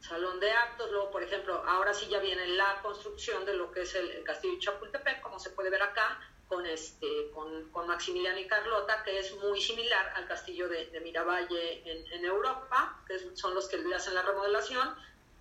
[0.00, 3.82] salón de actos, luego por ejemplo, ahora sí ya viene la construcción de lo que
[3.82, 8.38] es el, castillo de Chapultepec, como se puede ver acá, con, este, con, con, Maximiliano
[8.38, 13.18] y Carlota, que es muy similar al castillo de, de Miravalle en, en, Europa, que
[13.34, 14.94] son los que le hacen la remodelación,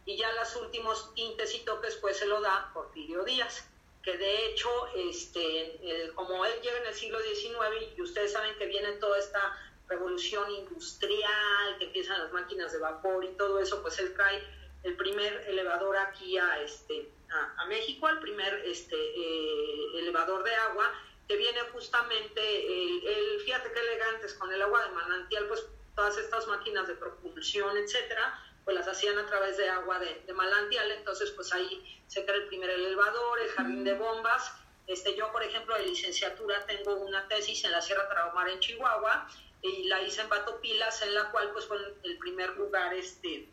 [0.05, 3.67] y ya los últimos tintes y toques pues se lo da Porfirio Díaz,
[4.03, 8.65] que de hecho, este, como él llega en el siglo XIX y ustedes saben que
[8.65, 9.57] viene toda esta
[9.87, 14.43] revolución industrial, que empiezan las máquinas de vapor y todo eso, pues él trae
[14.83, 17.09] el primer elevador aquí a, este,
[17.57, 20.91] a, México, el primer este, eh, elevador de agua,
[21.27, 25.65] que viene justamente, el, fíjate qué elegantes, con el agua de manantial, pues
[25.95, 30.33] todas estas máquinas de propulsión, etcétera, pues las hacían a través de agua de, de
[30.33, 34.53] manantial, entonces pues ahí se crea el primer elevador, el jardín de bombas,
[34.87, 39.27] este, yo, por ejemplo, de licenciatura tengo una tesis en la Sierra Tarahumara en Chihuahua
[39.63, 43.47] y la hice en Batopilas, en la cual pues fue el primer lugar este,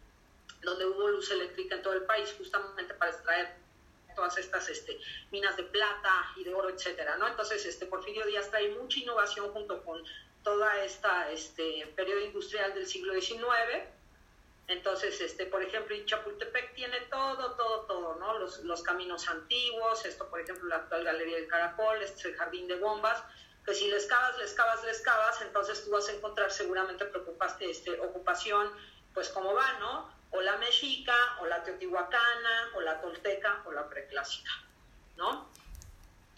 [0.63, 3.55] donde hubo luz eléctrica en todo el país, justamente para extraer
[4.17, 4.99] todas estas este,
[5.31, 7.29] minas de plata y de oro, etcétera, ¿no?
[7.29, 10.03] Entonces, este, Porfirio Díaz trae mucha innovación junto con
[10.43, 13.41] toda esta este, periodo industrial del siglo XIX.
[14.67, 18.39] Entonces, este, por ejemplo, Chapultepec tiene todo, todo, todo, ¿no?
[18.39, 22.37] Los, los caminos antiguos, esto, por ejemplo, la actual Galería del Caracol, este es el
[22.37, 23.23] Jardín de Bombas,
[23.65, 27.71] que si les cavas, les cavas, les cavas, entonces tú vas a encontrar seguramente preocupaste
[27.71, 28.71] este, ocupación,
[29.15, 30.13] pues como va, ¿no?
[30.31, 34.51] O la mexica, o la teotihuacana, o la tolteca, o la preclásica,
[35.17, 35.51] ¿no?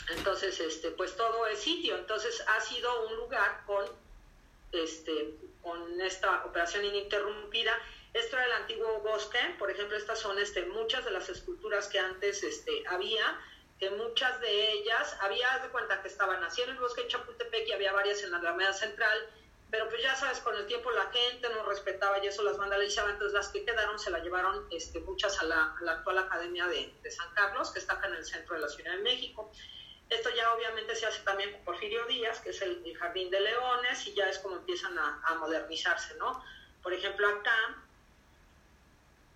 [0.08, 1.96] Entonces, este, pues todo es sitio.
[1.96, 3.84] Entonces ha sido un lugar con,
[4.72, 7.78] este, con esta operación ininterrumpida.
[8.12, 11.98] Esto era el antiguo bosque, por ejemplo, estas son este, muchas de las esculturas que
[11.98, 13.40] antes este, había
[13.82, 17.66] que muchas de ellas, había de cuenta que estaban así en el bosque de Chapultepec
[17.66, 19.18] y había varias en la Alameda Central,
[19.72, 23.10] pero pues ya sabes, con el tiempo la gente no respetaba y eso las vandalizaba,
[23.10, 26.68] entonces las que quedaron se las llevaron este, muchas a la, a la actual Academia
[26.68, 29.50] de, de, San Carlos, que está acá en el centro de la Ciudad de México.
[30.08, 33.40] Esto ya obviamente se hace también con Porfirio Díaz, que es el, el Jardín de
[33.40, 36.40] Leones, y ya es como empiezan a, a modernizarse, ¿no?
[36.84, 37.82] Por ejemplo, acá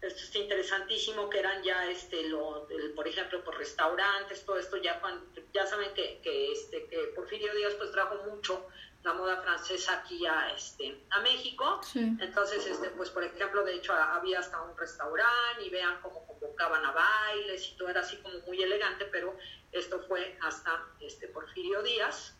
[0.00, 4.76] esto está interesantísimo, que eran ya, este, lo, el, por ejemplo, por restaurantes, todo esto,
[4.76, 8.68] ya, cuando, ya saben que, que, este, que Porfirio Díaz pues trajo mucho
[9.02, 11.80] la moda francesa aquí a, este, a México.
[11.82, 12.00] Sí.
[12.20, 16.84] Entonces, este, pues, por ejemplo, de hecho, había hasta un restaurante y vean cómo convocaban
[16.84, 19.36] a bailes y todo era así como muy elegante, pero
[19.72, 22.34] esto fue hasta este, Porfirio Díaz.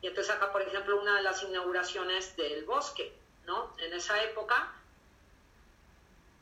[0.00, 3.12] Y entonces acá, por ejemplo, una de las inauguraciones del bosque,
[3.44, 3.74] ¿no?
[3.78, 4.72] En esa época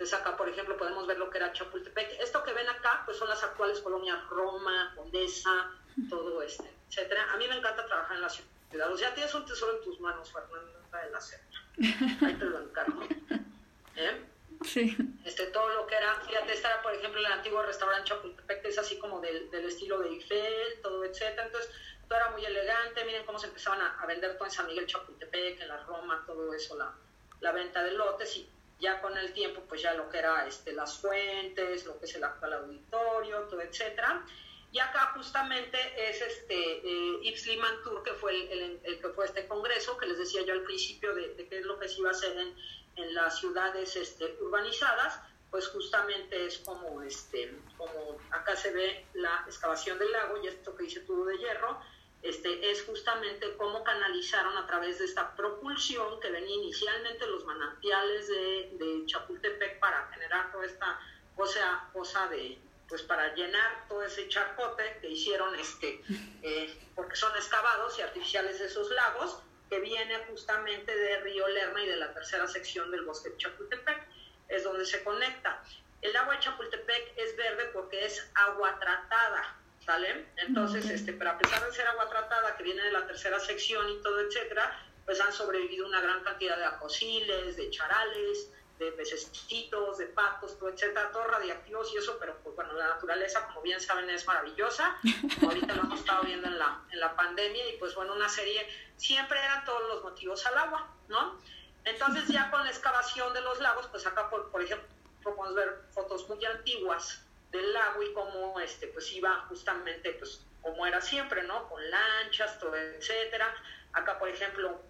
[0.05, 2.21] entonces acá, por ejemplo, podemos ver lo que era Chapultepec.
[2.21, 5.71] Esto que ven acá, pues son las actuales colonias Roma, Condesa,
[6.11, 7.33] todo este, etcétera.
[7.33, 8.93] A mí me encanta trabajar en la ciudad.
[8.93, 12.27] O sea, tienes un tesoro en tus manos, Fernanda de la.
[12.29, 13.01] Ahí te lo encargo.
[13.97, 14.27] ¿Eh?
[14.63, 14.95] Sí.
[15.25, 18.69] Este, todo lo que era, fíjate, este era, por ejemplo, el antiguo restaurante Chapultepec, que
[18.69, 21.47] es así como del, del estilo de Eiffel, todo, etcétera.
[21.47, 21.71] Entonces,
[22.09, 23.07] todo era muy elegante.
[23.07, 26.23] Miren cómo se empezaban a, a vender todo en San Miguel Chapultepec, en la Roma,
[26.27, 26.95] todo eso, la,
[27.41, 28.37] la venta de lotes.
[28.37, 28.54] Y
[28.85, 32.15] ya con el tiempo, pues ya lo que era este, las fuentes, lo que es
[32.15, 34.25] el actual auditorio, todo, etcétera.
[34.71, 39.47] Y acá justamente es este eh, Yves Limantour, que fue el, el, que fue este
[39.47, 42.11] congreso, que les decía yo al principio de, de qué es lo que se iba
[42.11, 42.55] a hacer en,
[42.97, 45.21] en las ciudades este, urbanizadas,
[45.51, 50.75] pues justamente es como, este, como acá se ve la excavación del lago y esto
[50.77, 51.81] que dice tubo de hierro,
[52.25, 58.29] este, es justamente cómo canalizaron a través de esta propulsión que venía inicialmente los manantiales
[58.29, 60.99] de, de Chapultepec para generar toda esta
[61.37, 62.59] cosa, cosa de,
[62.89, 66.01] pues para llenar todo ese charcote que hicieron, este,
[66.43, 71.89] eh, porque son excavados y artificiales esos lagos, que viene justamente de Río Lerma y
[71.89, 74.03] de la tercera sección del bosque de Chapultepec,
[74.49, 75.63] es donde se conecta.
[76.01, 80.27] El agua de Chapultepec es verde porque es agua tratada, ¿sale?
[80.37, 83.89] Entonces, este, pero a pesar de ser agua tratada, que viene de la tercera sección
[83.91, 89.99] y todo, etcétera, pues han sobrevivido una gran cantidad de acosiles, de charales, de pececitos,
[89.99, 93.81] de patos, todo, etcétera, todos radiactivos y eso, pero pues bueno, la naturaleza, como bien
[93.81, 94.99] saben, es maravillosa.
[95.43, 98.67] Ahorita lo hemos estado viendo en la, en la pandemia y pues bueno, una serie,
[98.97, 101.39] siempre eran todos los motivos al agua, ¿no?
[101.85, 104.89] Entonces ya con la excavación de los lagos, pues acá por, por ejemplo
[105.23, 107.24] podemos ver fotos muy antiguas
[107.55, 111.69] del lago y cómo este, pues iba justamente pues como era siempre, ¿no?
[111.69, 113.55] Con lanchas, todo, etcétera.
[113.93, 114.81] Acá, por ejemplo,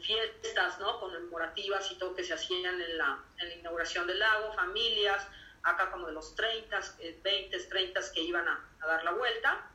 [0.00, 1.00] fiestas, ¿no?
[1.00, 5.26] Conmemorativas y todo que se hacían en la, en la inauguración del lago, familias,
[5.62, 6.80] acá como de los 30,
[7.22, 9.68] 20, 30 que iban a, a dar la vuelta.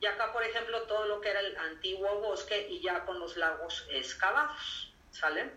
[0.00, 3.36] Y acá, por ejemplo, todo lo que era el antiguo bosque y ya con los
[3.36, 5.52] lagos excavados, ¿sale?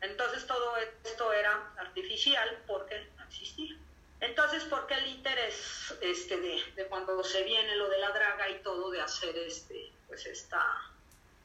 [0.00, 3.76] Entonces todo esto era artificial porque no existía.
[4.22, 8.48] Entonces, ¿por qué el interés este, de, de, cuando se viene lo de la draga
[8.50, 10.64] y todo de hacer este, pues esta,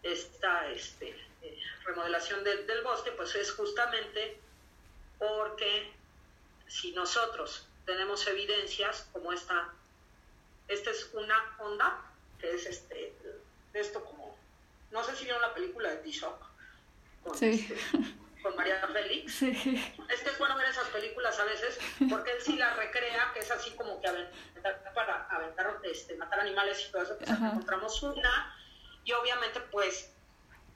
[0.03, 1.09] esta este,
[1.41, 3.11] eh, remodelación del bosque?
[3.13, 4.39] Pues es justamente
[5.17, 5.91] porque
[6.67, 9.73] si nosotros tenemos evidencias como esta,
[10.67, 11.99] esta es una onda,
[12.39, 13.11] que es este,
[13.73, 14.38] esto como,
[14.91, 16.45] no sé si vieron la película de T-Shock.
[17.34, 17.67] Sí.
[17.71, 17.75] Este,
[18.48, 19.34] con María Félix.
[19.34, 19.93] Sí.
[20.10, 21.78] Es que es bueno ver esas películas a veces,
[22.10, 26.39] porque él sí las recrea, que es así como que aventar, para aventar, este, matar
[26.39, 28.56] animales y todo eso, pues encontramos una,
[29.04, 30.14] y obviamente pues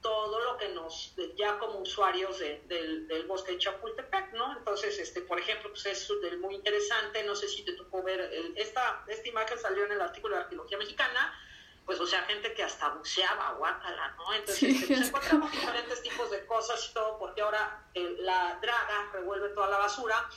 [0.01, 4.57] todo lo que nos, ya como usuarios del, del, bosque de Chapultepec, ¿no?
[4.57, 9.03] Entonces, este, por ejemplo, pues es muy interesante, no sé si te tocó ver, esta,
[9.07, 11.39] esta imagen salió en el artículo de Arqueología Mexicana,
[11.85, 14.33] pues, o sea, gente que hasta buceaba, guácala, ¿no?
[14.33, 19.49] Entonces, pues, encontramos diferentes tipos de cosas y todo, porque ahora eh, la draga revuelve
[19.49, 20.29] toda la basura,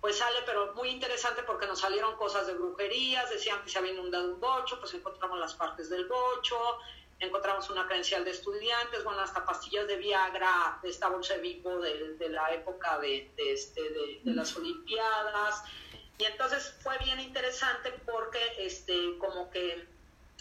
[0.00, 3.92] pues sale, pero muy interesante porque nos salieron cosas de brujerías, decían que se había
[3.92, 6.78] inundado un bocho, pues encontramos las partes del bocho,
[7.18, 12.14] encontramos una credencial de estudiantes, bueno, hasta pastillas de Viagra, de esta bolsa de de,
[12.16, 15.64] de la época de, de, este, de, de las Olimpiadas,
[16.18, 19.86] y entonces fue bien interesante porque, este, como que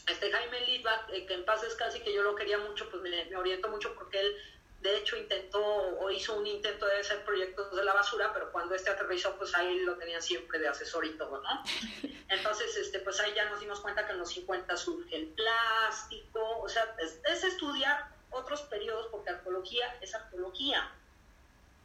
[0.08, 3.36] este Jaime Litvak, eh, que en paz descanse, que yo lo quería mucho, pues me,
[3.36, 4.38] oriento mucho porque él
[4.82, 8.76] de hecho intentó o hizo un intento de hacer proyectos de la basura, pero cuando
[8.76, 11.64] este aterrizó, pues ahí lo tenían siempre de asesor y todo, ¿no?
[12.30, 16.60] Entonces, este, pues ahí ya nos dimos cuenta que en los 50 surge el plástico,
[16.60, 20.91] o sea, es, es estudiar otros periodos, porque arqueología es arqueología,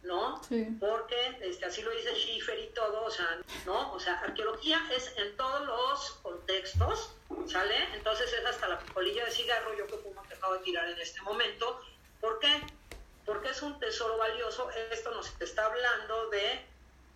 [0.03, 0.41] ¿no?
[0.81, 3.93] Porque este, así lo dice Schiffer y todo, o sea, ¿no?
[3.93, 7.15] O sea, arqueología es en todos los contextos,
[7.47, 7.77] ¿sale?
[7.95, 10.99] Entonces es hasta la colilla de cigarro, yo que como que acabo de tirar en
[10.99, 11.81] este momento.
[12.21, 12.49] ¿Por qué?
[13.25, 14.69] Porque es un tesoro valioso.
[14.91, 16.65] Esto nos está hablando de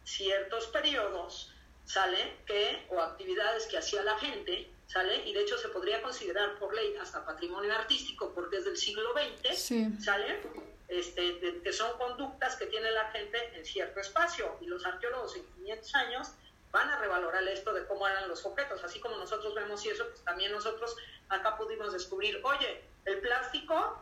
[0.05, 1.53] ciertos periodos,
[1.85, 2.37] ¿sale?
[2.47, 5.29] Que, o actividades que hacía la gente, ¿sale?
[5.29, 9.13] Y de hecho se podría considerar por ley hasta patrimonio artístico porque es del siglo
[9.13, 10.41] XX, ¿sale?
[10.89, 15.45] Este, que son conductas que tiene la gente en cierto espacio y los arqueólogos en
[15.45, 16.29] 500 años
[16.71, 20.07] van a revalorar esto de cómo eran los objetos, así como nosotros vemos y eso,
[20.07, 20.97] pues también nosotros
[21.29, 23.99] acá pudimos descubrir, oye, el plástico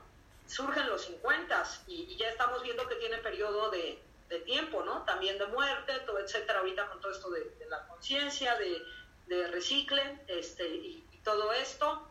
[0.47, 4.83] surge en los 50 y, y ya estamos viendo que tiene periodo de, de, tiempo,
[4.83, 5.05] ¿no?
[5.05, 8.83] También de muerte, todo, etcétera, ahorita con todo esto de, de la conciencia, de,
[9.27, 12.07] de, recicle, este, y, y todo esto,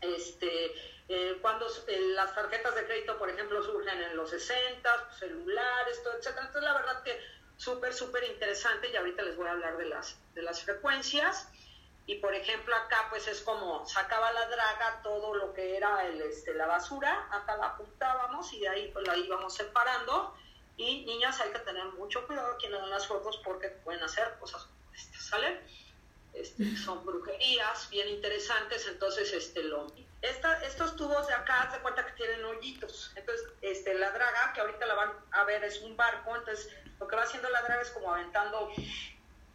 [0.00, 0.72] este,
[1.08, 6.14] eh, cuando eh, las tarjetas de crédito, por ejemplo, surgen en los 60, celulares, todo,
[6.14, 6.28] etc.
[6.38, 7.20] Entonces, la verdad que
[7.56, 11.48] súper, súper interesante y ahorita les voy a hablar de las, de las frecuencias.
[12.06, 16.20] Y, por ejemplo, acá pues es como sacaba la draga todo lo que era el,
[16.22, 20.34] este, la basura, acá la apuntábamos y de ahí pues la íbamos separando.
[20.76, 24.64] Y niñas, hay que tener mucho cuidado quienes dan las fotos porque pueden hacer cosas
[24.64, 25.60] como estas, ¿sale?
[26.34, 29.86] Este, son brujerías bien interesantes, entonces este, lo,
[30.22, 34.60] esta, estos tubos de acá, se cuenta que tienen hoyitos, entonces este, la draga, que
[34.60, 37.82] ahorita la van a ver, es un barco, entonces lo que va haciendo la draga
[37.82, 38.70] es como aventando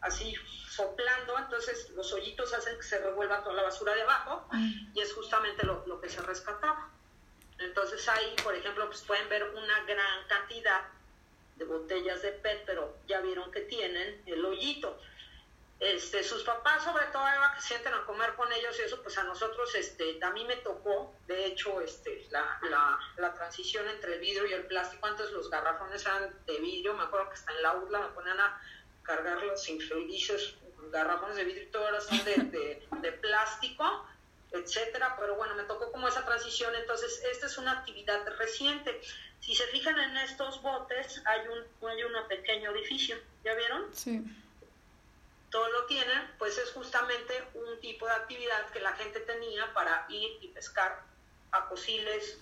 [0.01, 0.35] así,
[0.69, 4.47] soplando, entonces los hoyitos hacen que se revuelva toda la basura de abajo
[4.93, 6.89] y es justamente lo, lo que se rescataba.
[7.59, 10.81] Entonces ahí, por ejemplo, pues pueden ver una gran cantidad
[11.55, 14.99] de botellas de PET, pero ya vieron que tienen el hoyito.
[15.81, 17.23] Este, sus papás sobre todo
[17.55, 20.57] que sienten a comer con ellos y eso pues a nosotros este a mí me
[20.57, 25.07] tocó de hecho este la, la, la, transición entre el vidrio y el plástico.
[25.07, 28.39] Antes los garrafones eran de vidrio me acuerdo que hasta en la URLA me ponían
[28.39, 28.61] a
[29.01, 30.53] cargar los infelices
[30.91, 34.05] garrafones de vidrio y todo ahora de, de, de plástico
[34.51, 35.15] etcétera.
[35.19, 36.75] Pero bueno me tocó como esa transición.
[36.75, 39.01] Entonces esta es una actividad reciente.
[39.39, 43.91] Si se fijan en estos botes hay un hay un pequeño edificio ¿ya vieron?
[43.95, 44.23] sí
[45.51, 50.05] todo lo tienen, pues es justamente un tipo de actividad que la gente tenía para
[50.09, 51.03] ir y pescar
[51.51, 52.39] acosiles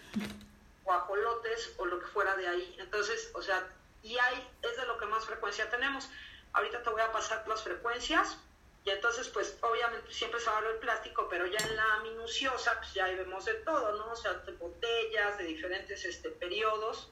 [0.85, 2.75] o ajolotes o lo que fuera de ahí.
[2.79, 3.67] Entonces, o sea,
[4.03, 6.07] y ahí es de lo que más frecuencia tenemos.
[6.53, 8.37] Ahorita te voy a pasar las frecuencias
[8.85, 12.77] y entonces, pues obviamente siempre se a ver el plástico, pero ya en la minuciosa,
[12.79, 14.11] pues ya vemos de todo, ¿no?
[14.11, 17.09] O sea, de botellas, de diferentes este, periodos,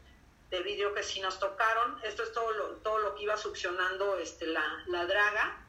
[0.49, 1.99] de vidrio que sí nos tocaron.
[2.03, 5.66] Esto es todo lo, todo lo que iba succionando este, la, la draga,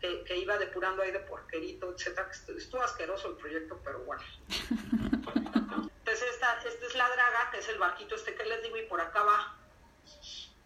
[0.00, 2.30] que, que, iba depurando ahí de porquerito, etcétera.
[2.30, 4.22] Estuvo asqueroso el proyecto, pero bueno.
[6.10, 8.86] Entonces esta, esta es la draga, que es el barquito este que les digo, y
[8.86, 9.56] por acá va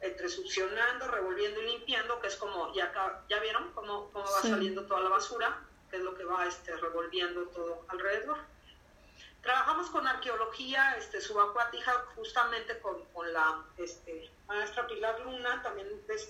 [0.01, 2.93] entre succionando, revolviendo y limpiando, que es como, ya,
[3.29, 6.77] ya vieron cómo, cómo va saliendo toda la basura, que es lo que va este,
[6.77, 8.39] revolviendo todo alrededor.
[9.45, 15.87] Trabajamos con arqueología este, subacuática justamente con, con la este, maestra Pilar Luna, también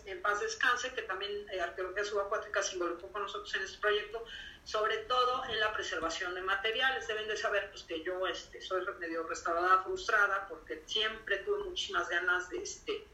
[0.06, 4.24] en paz descanse, que también eh, arqueología subacuática se involucró con nosotros en este proyecto,
[4.64, 7.06] sobre todo en la preservación de materiales.
[7.06, 12.08] Deben de saber pues, que yo este, soy medio restauradora frustrada porque siempre tuve muchísimas
[12.08, 13.06] ganas de, este,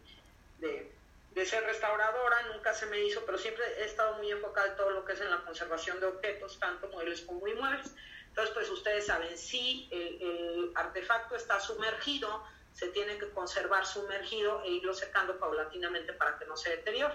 [0.61, 0.90] de,
[1.34, 4.92] de, ser restauradora, nunca se me hizo, pero siempre he estado muy enfocada en todo
[4.92, 7.94] lo que es en la conservación de objetos, tanto muebles como inmuebles.
[8.31, 14.70] Entonces, pues ustedes saben, si el, artefacto está sumergido, se tiene que conservar sumergido e
[14.70, 17.14] irlo secando paulatinamente para que no se deteriore.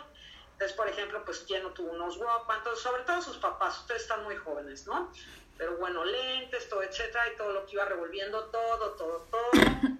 [0.53, 4.23] Entonces, por ejemplo, pues no tuvo unos guapas, entonces, sobre todo sus papás, ustedes están
[4.23, 5.11] muy jóvenes, ¿no?
[5.57, 9.51] Pero bueno, lentes, todo, etcétera, y todo lo que iba revolviendo, todo, todo, todo.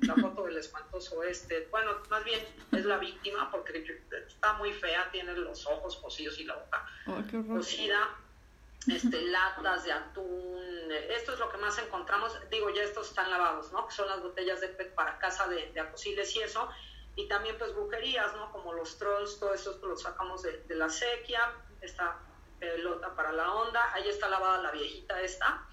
[0.01, 2.41] La foto del espantoso este, bueno, más bien
[2.73, 3.85] es la víctima porque
[4.27, 6.85] está muy fea, tiene los ojos cosidos y la boca
[7.47, 8.17] cosida
[8.87, 13.71] este, latas de atún, esto es lo que más encontramos, digo, ya estos están lavados,
[13.71, 13.87] ¿no?
[13.87, 16.69] Que son las botellas de PET para casa de, de y eso,
[17.15, 18.51] y también pues brujerías, ¿no?
[18.51, 22.19] Como los trolls, todo eso lo sacamos de, de, la sequía, esta
[22.59, 25.65] pelota para la onda, ahí está lavada la viejita esta.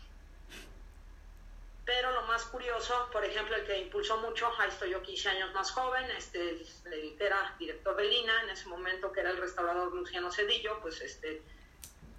[1.84, 5.52] Pero lo más curioso, por ejemplo, el que impulsó mucho, ahí estoy yo 15 años
[5.52, 6.64] más joven, este,
[7.18, 11.42] era director de Lina, en ese momento que era el restaurador Luciano Cedillo, pues este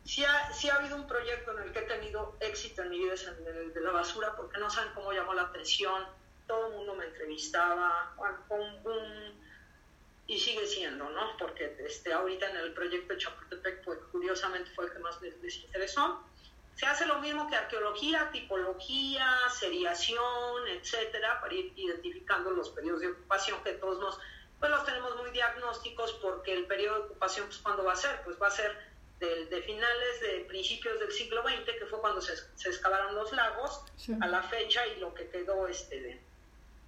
[0.05, 3.13] si ha, ha habido un proyecto en el que he tenido éxito en mi vida,
[3.13, 6.05] es el de la basura, porque no saben cómo llamó la atención,
[6.47, 8.13] todo el mundo me entrevistaba,
[10.27, 11.37] y sigue siendo, ¿no?
[11.37, 15.37] Porque este, ahorita en el proyecto de Chapultepec, pues curiosamente fue el que más les,
[15.41, 16.23] les, interesó.
[16.75, 23.09] Se hace lo mismo que arqueología, tipología, seriación, etcétera, para ir identificando los periodos de
[23.09, 24.19] ocupación que todos nos,
[24.59, 28.21] pues los tenemos muy diagnósticos porque el periodo de ocupación, pues ¿cuándo va a ser?
[28.23, 28.92] Pues va a ser
[29.25, 33.83] de, finales de principios del siglo XX, que fue cuando se, se excavaron los lagos,
[34.21, 36.21] a la fecha y lo que quedó este de,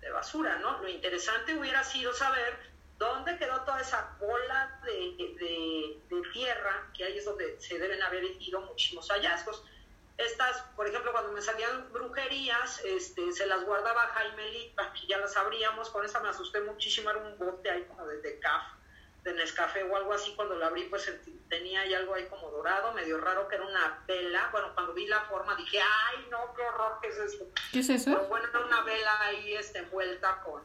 [0.02, 0.82] de, basura, ¿no?
[0.82, 2.58] Lo interesante hubiera sido saber
[2.98, 5.36] dónde quedó toda esa bola de,
[6.10, 9.64] de, tierra, que ahí es donde se deben haber ido muchísimos hallazgos.
[10.18, 15.18] Estas, por ejemplo, cuando me salían brujerías, este, se las guardaba Jaime Lipa, que ya
[15.18, 18.64] las abríamos, con esa me asusté muchísimo, era un bote ahí como de, de CAF
[19.26, 21.12] de Nescafé o algo así, cuando lo abrí pues
[21.50, 25.08] tenía ahí algo ahí como dorado, medio raro que era una vela, bueno, cuando vi
[25.08, 27.48] la forma dije, ay no, qué horror, ¿qué es eso?
[27.74, 28.12] ¿Qué es eso?
[28.12, 30.62] Pero bueno, era una vela ahí este, envuelta con,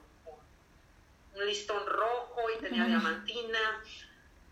[1.34, 3.82] un listón rojo y tenía diamantina,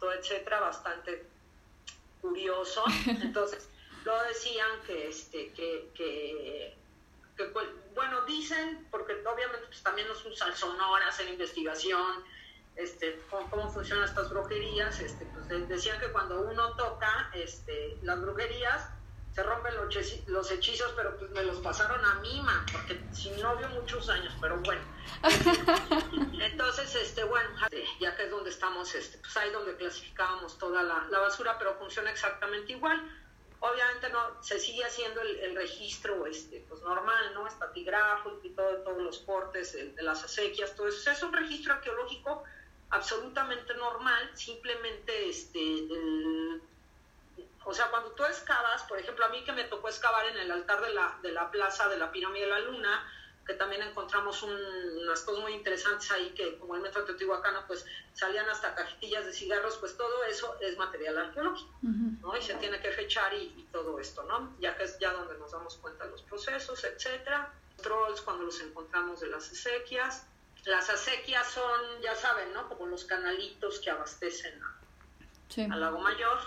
[0.00, 1.26] todo etcétera, bastante
[2.22, 3.68] curioso, entonces
[4.04, 6.74] lo decían que este, que, que
[7.52, 12.24] pues, bueno, dicen, porque obviamente pues, también nos usan sonoras en investigación,
[12.78, 18.88] este, cómo, funcionan estas brujerías, este, pues decían que cuando uno toca este, las brujerías,
[19.34, 19.74] se rompen
[20.26, 24.34] los, hechizos, pero pues me los pasaron a mí, man, porque sin novio muchos años,
[24.40, 24.80] pero bueno.
[26.40, 27.50] Entonces, este, bueno,
[28.00, 31.74] ya que es donde estamos, este, pues ahí donde clasificábamos toda la, la basura, pero
[31.74, 33.00] funciona exactamente igual.
[33.60, 37.46] Obviamente no, se sigue haciendo el, el registro este, pues normal, ¿no?
[37.46, 41.10] Estatigráfico y todo, todos los cortes de, de las acequias, todo eso.
[41.10, 42.44] Es un registro arqueológico
[42.90, 45.88] absolutamente normal, simplemente este,
[47.64, 50.50] o sea, cuando tú excavas, por ejemplo, a mí que me tocó excavar en el
[50.50, 53.06] altar de la, de la plaza de la pirámide de la luna,
[53.48, 58.46] que también encontramos unas cosas muy interesantes ahí, que como el metro Teotihuacano, pues salían
[58.50, 62.36] hasta cajetillas de cigarros, pues todo eso es material arqueológico, ¿no?
[62.36, 64.54] Y se tiene que fechar y, todo esto, ¿no?
[64.60, 67.50] Ya que es ya donde nos damos cuenta de los procesos, etcétera.
[67.82, 70.26] Trolls cuando los encontramos de las acequias,
[70.64, 72.68] las acequias son, ya saben, ¿no?
[72.68, 74.60] Como los canalitos que abastecen
[75.70, 76.38] al lago mayor.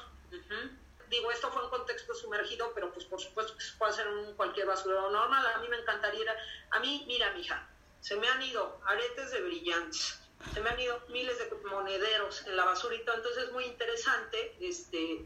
[1.10, 4.68] Digo, esto fue un contexto sumergido, pero pues por supuesto que puede ser un cualquier
[4.68, 5.46] basurero normal.
[5.46, 6.34] A mí me encantaría,
[6.72, 7.68] a mí, mira, mija,
[8.00, 10.20] se me han ido aretes de brillantes,
[10.54, 15.26] se me han ido miles de monederos en la basurita, entonces es muy interesante este,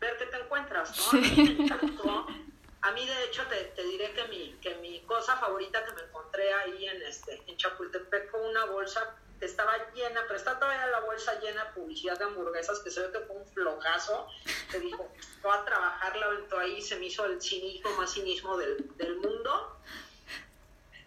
[0.00, 2.26] ver qué te encuentras, ¿no?
[2.86, 6.02] A mí, de hecho, te, te, diré que mi, que mi cosa favorita que me
[6.02, 10.86] encontré ahí en, este, en Chapultepec fue una bolsa que estaba llena, pero está todavía
[10.86, 14.28] la bolsa llena de publicidad de hamburguesas, que se ve que fue un flojazo.
[14.70, 15.12] Te dijo,
[15.42, 16.28] voy a trabajarla,
[16.60, 19.80] ahí se me hizo el cinismo más cinismo del, del mundo.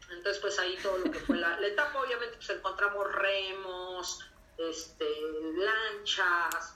[0.10, 5.08] Entonces, pues ahí todo lo que fue la, etapa, obviamente, pues encontramos remos, este,
[5.56, 6.76] lanchas,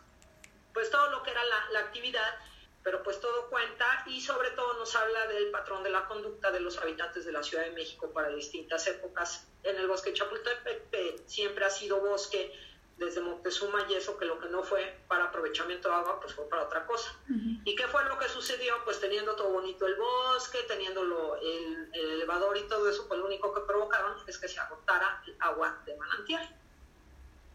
[0.74, 2.40] pues todo lo que era la, la actividad
[2.84, 6.60] pero pues todo cuenta y sobre todo nos habla del patrón de la conducta de
[6.60, 9.48] los habitantes de la Ciudad de México para distintas épocas.
[9.64, 12.52] En el bosque Chapultepec siempre ha sido bosque
[12.98, 16.48] desde Moctezuma y eso que lo que no fue para aprovechamiento de agua, pues fue
[16.48, 17.18] para otra cosa.
[17.64, 18.76] ¿Y qué fue lo que sucedió?
[18.84, 23.26] Pues teniendo todo bonito el bosque, teniendo el, el, elevador y todo eso, pues lo
[23.26, 26.56] único que provocaron es que se agotara el agua de manantial,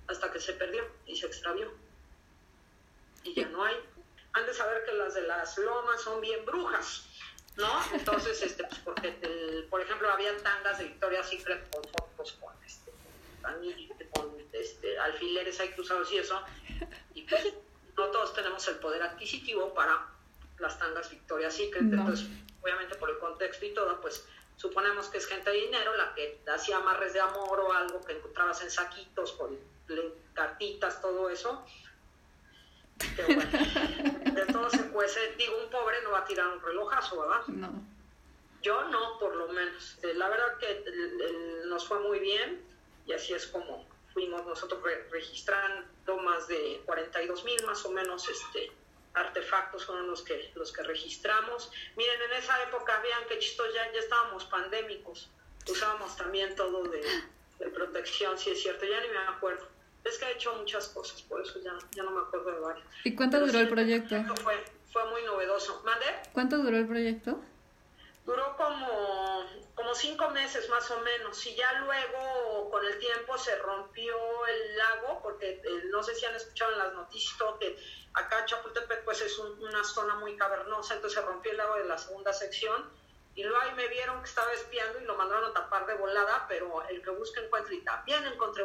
[0.08, 1.70] hasta que se perdió y se extravió.
[3.22, 3.76] Y ya no hay
[4.32, 7.06] han de saber que las de las lomas son bien brujas,
[7.56, 7.68] ¿no?
[7.92, 12.92] Entonces, este, pues porque, por ejemplo, había tangas de Victoria's Secret con fotos con, este,
[14.14, 16.40] con este, alfileres ahí cruzados y eso,
[17.14, 17.52] y pues
[17.96, 20.06] no todos tenemos el poder adquisitivo para
[20.58, 22.26] las tangas Victoria's Secret, entonces,
[22.62, 24.24] obviamente por el contexto y todo, pues
[24.56, 28.12] suponemos que es gente de dinero la que hacía amarres de amor o algo que
[28.12, 29.56] encontrabas en saquitos con
[30.34, 31.64] cartitas, todo eso,
[34.38, 35.34] de todo se cuece.
[35.36, 37.46] Digo, un pobre no va a tirar un relojazo, ¿verdad?
[37.48, 37.70] No.
[38.62, 39.98] Yo no, por lo menos.
[40.02, 40.84] Eh, la verdad que
[41.66, 42.64] nos fue muy bien
[43.06, 48.72] y así es como fuimos nosotros registrando más de 42 mil más o menos este,
[49.14, 51.70] artefactos fueron los que, los que registramos.
[51.96, 55.30] Miren, en esa época, vean que chistos, ya, ya estábamos pandémicos.
[55.68, 57.02] Usábamos también todo de,
[57.58, 61.22] de protección, si es cierto, ya ni me acuerdo es que ha hecho muchas cosas,
[61.22, 62.86] por eso ya, ya no me acuerdo de varias.
[63.04, 64.16] ¿Y cuánto duró el proyecto?
[64.42, 65.82] Fue, fue muy novedoso.
[65.84, 66.06] ¿Mande?
[66.32, 67.40] ¿Cuánto duró el proyecto?
[68.24, 71.46] Duró como, como cinco meses más o menos.
[71.46, 74.14] Y ya luego, con el tiempo, se rompió
[74.46, 77.78] el lago, porque eh, no sé si han escuchado en las noticias que
[78.14, 81.98] acá Chapultepec pues es una zona muy cavernosa, entonces se rompió el lago de la
[81.98, 82.90] segunda sección
[83.38, 86.44] y luego ahí me vieron que estaba espiando y lo mandaron a tapar de volada,
[86.48, 88.64] pero el que busca encuentra y también encontré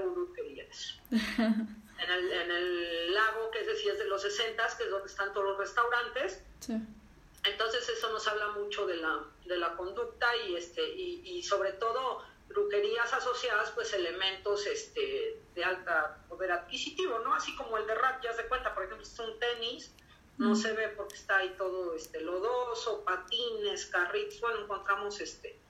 [0.50, 0.98] vienes.
[1.12, 5.06] en, el, en el lago, que es decir, es de los 60, que es donde
[5.06, 6.42] están todos los restaurantes.
[7.44, 11.74] Entonces eso nos habla mucho de la, de la conducta y, este, y, y sobre
[11.74, 17.36] todo brujerías asociadas, pues elementos este, de alta poder adquisitivo, ¿no?
[17.36, 19.94] Así como el de rap, ya se cuenta, por ejemplo, es un tenis
[20.38, 25.64] no se ve porque está ahí todo este lodoso, patines, carritos, bueno, encontramos este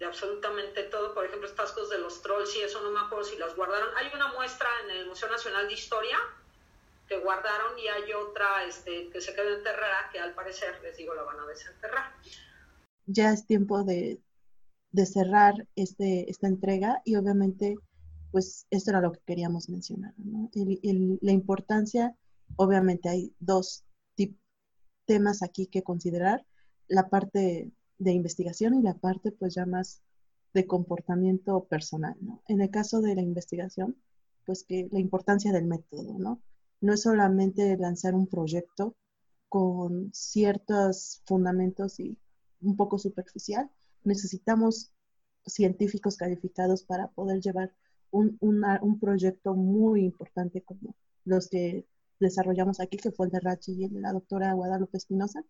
[0.00, 3.22] de absolutamente todo, por ejemplo, estas cosas de los trolls y eso no me acuerdo
[3.24, 3.90] si las guardaron.
[3.98, 6.16] Hay una muestra en el Museo Nacional de Historia
[7.06, 11.14] que guardaron y hay otra este, que se quedó enterrada que al parecer, les digo,
[11.14, 12.14] la van a desenterrar.
[13.04, 14.18] Ya es tiempo de,
[14.92, 17.76] de cerrar este, esta entrega y obviamente,
[18.32, 20.50] pues esto era lo que queríamos mencionar, ¿no?
[20.54, 22.14] la importancia,
[22.56, 23.84] obviamente hay dos
[25.10, 26.46] temas aquí que considerar,
[26.86, 30.02] la parte de investigación y la parte pues ya más
[30.54, 32.44] de comportamiento personal, ¿no?
[32.46, 33.96] En el caso de la investigación,
[34.46, 36.40] pues que la importancia del método, ¿no?
[36.80, 38.94] No es solamente lanzar un proyecto
[39.48, 42.16] con ciertos fundamentos y
[42.60, 43.68] un poco superficial,
[44.04, 44.92] necesitamos
[45.44, 47.72] científicos calificados para poder llevar
[48.12, 50.94] un, un proyecto muy importante como
[51.24, 51.84] los que
[52.20, 55.42] desarrollamos aquí, que fue el de Rachi y el de la doctora Guadalupe Espinosa.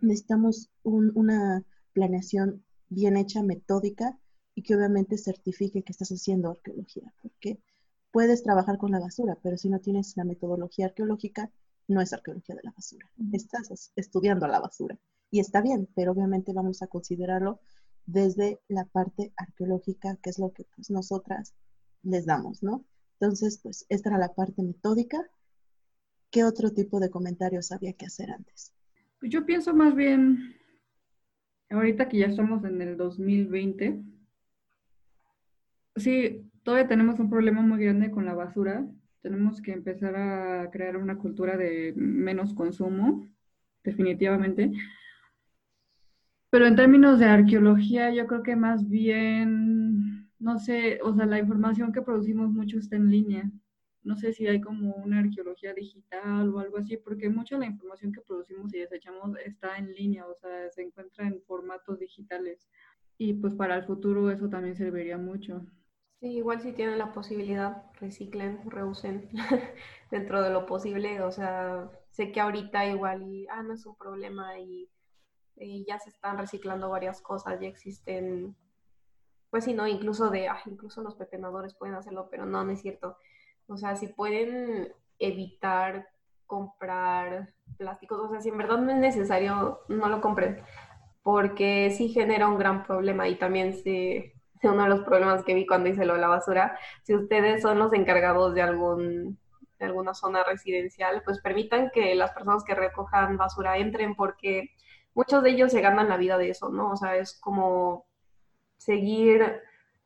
[0.00, 1.62] Necesitamos una
[1.92, 4.18] planeación bien hecha, metódica,
[4.56, 7.60] y que obviamente certifique que estás haciendo arqueología, porque
[8.10, 11.50] puedes trabajar con la basura, pero si no tienes la metodología arqueológica,
[11.88, 13.08] no es arqueología de la basura.
[13.32, 14.98] Estás estudiando la basura.
[15.30, 17.60] Y está bien, pero obviamente vamos a considerarlo
[18.06, 21.54] desde la parte arqueológica, que es lo que pues, nosotras
[22.02, 22.84] les damos, ¿no?
[23.20, 25.28] Entonces, pues esta era la parte metódica
[26.36, 28.70] ¿qué otro tipo de comentarios había que hacer antes?
[29.18, 30.54] Pues yo pienso más bien,
[31.70, 34.02] ahorita que ya estamos en el 2020,
[35.96, 38.86] sí, todavía tenemos un problema muy grande con la basura.
[39.22, 43.26] Tenemos que empezar a crear una cultura de menos consumo,
[43.82, 44.72] definitivamente.
[46.50, 51.38] Pero en términos de arqueología, yo creo que más bien, no sé, o sea, la
[51.38, 53.50] información que producimos mucho está en línea
[54.06, 57.66] no sé si hay como una arqueología digital o algo así, porque mucha de la
[57.66, 62.68] información que producimos y desechamos está en línea, o sea, se encuentra en formatos digitales.
[63.18, 65.66] Y pues para el futuro eso también serviría mucho.
[66.20, 69.28] Sí, igual si tienen la posibilidad, reciclen, reusen
[70.12, 71.20] dentro de lo posible.
[71.22, 74.88] O sea, sé que ahorita igual y, ah, no es un problema y,
[75.56, 78.54] y ya se están reciclando varias cosas, ya existen,
[79.50, 82.82] pues sí, no, incluso de, ah, incluso los pepenadores pueden hacerlo, pero no, no es
[82.82, 83.16] cierto
[83.68, 86.08] o sea, si pueden evitar
[86.46, 90.62] comprar plásticos, o sea, si en verdad no es necesario, no lo compren,
[91.22, 95.66] porque sí genera un gran problema y también se, uno de los problemas que vi
[95.66, 96.78] cuando hice lo de la basura.
[97.02, 99.38] Si ustedes son los encargados de algún
[99.78, 104.70] de alguna zona residencial, pues permitan que las personas que recojan basura entren porque
[105.14, 106.90] muchos de ellos se ganan la vida de eso, ¿no?
[106.92, 108.06] O sea, es como
[108.78, 109.60] seguir,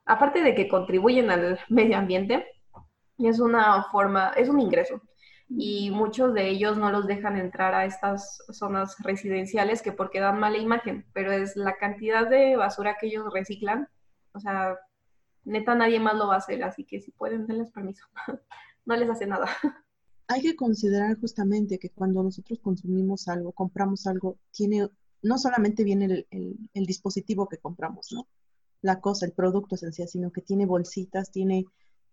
[0.07, 2.47] aparte de que contribuyen al medio ambiente,
[3.29, 5.01] es una forma, es un ingreso.
[5.49, 10.39] Y muchos de ellos no los dejan entrar a estas zonas residenciales que porque dan
[10.39, 13.89] mala imagen, pero es la cantidad de basura que ellos reciclan.
[14.33, 14.79] O sea,
[15.45, 18.07] neta nadie más lo va a hacer, así que si pueden, denles permiso.
[18.85, 19.49] no les hace nada.
[20.29, 24.89] Hay que considerar justamente que cuando nosotros consumimos algo, compramos algo, tiene,
[25.23, 28.29] no solamente viene el, dispositivo que compramos, ¿no?
[28.81, 31.67] La cosa, el producto esencial, sino que tiene bolsitas, tiene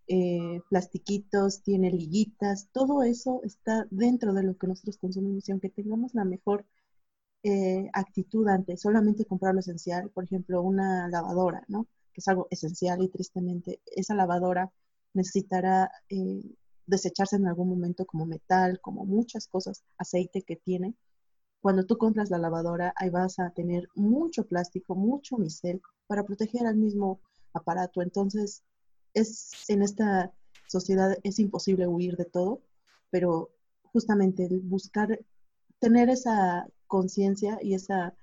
[0.07, 5.69] eh, plastiquitos, tiene liguitas, todo eso está dentro de lo que nosotros consumimos y aunque
[5.69, 6.65] tengamos la mejor
[7.43, 11.87] eh, actitud ante solamente comprar lo esencial, por ejemplo, una lavadora, ¿no?
[12.13, 14.71] Que es algo esencial y tristemente esa lavadora
[15.13, 16.43] necesitará eh,
[16.85, 20.95] desecharse en algún momento como metal, como muchas cosas, aceite que tiene.
[21.61, 26.65] Cuando tú compras la lavadora, ahí vas a tener mucho plástico, mucho misel para proteger
[26.65, 27.19] al mismo
[27.53, 28.01] aparato.
[28.01, 28.63] Entonces,
[29.19, 30.31] es en esta
[30.67, 32.61] sociedad es imposible huir de todo,
[33.09, 33.51] pero
[33.83, 35.19] justamente buscar
[35.79, 38.15] tener esa conciencia y esa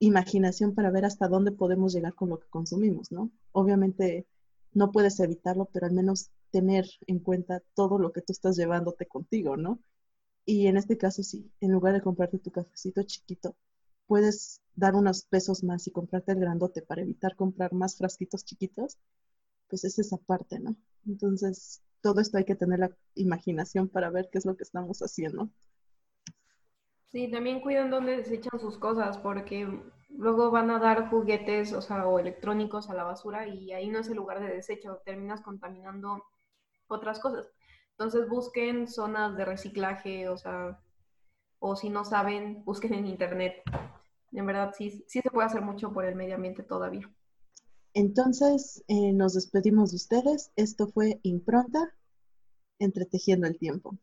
[0.00, 3.30] imaginación para ver hasta dónde podemos llegar con lo que consumimos, ¿no?
[3.52, 4.26] Obviamente
[4.72, 9.06] no puedes evitarlo, pero al menos tener en cuenta todo lo que tú estás llevándote
[9.06, 9.80] contigo, ¿no?
[10.44, 13.56] Y en este caso sí, en lugar de comprarte tu cafecito chiquito,
[14.06, 18.96] puedes dar unos pesos más y comprarte el grandote para evitar comprar más frasquitos chiquitos,
[19.68, 20.76] pues es esa parte, ¿no?
[21.06, 25.00] Entonces, todo esto hay que tener la imaginación para ver qué es lo que estamos
[25.00, 25.50] haciendo.
[27.06, 29.66] Sí, también cuidan dónde desechan sus cosas, porque
[30.10, 33.98] luego van a dar juguetes, o sea, o electrónicos a la basura y ahí no
[34.00, 36.22] es el lugar de desecho, terminas contaminando
[36.86, 37.48] otras cosas.
[37.92, 40.80] Entonces busquen zonas de reciclaje, o sea,
[41.58, 43.62] o si no saben, busquen en internet.
[44.32, 47.10] En verdad, sí, sí se puede hacer mucho por el medio ambiente todavía.
[47.98, 50.52] Entonces, eh, nos despedimos de ustedes.
[50.54, 51.96] Esto fue Impronta,
[52.78, 53.98] entretejiendo el tiempo.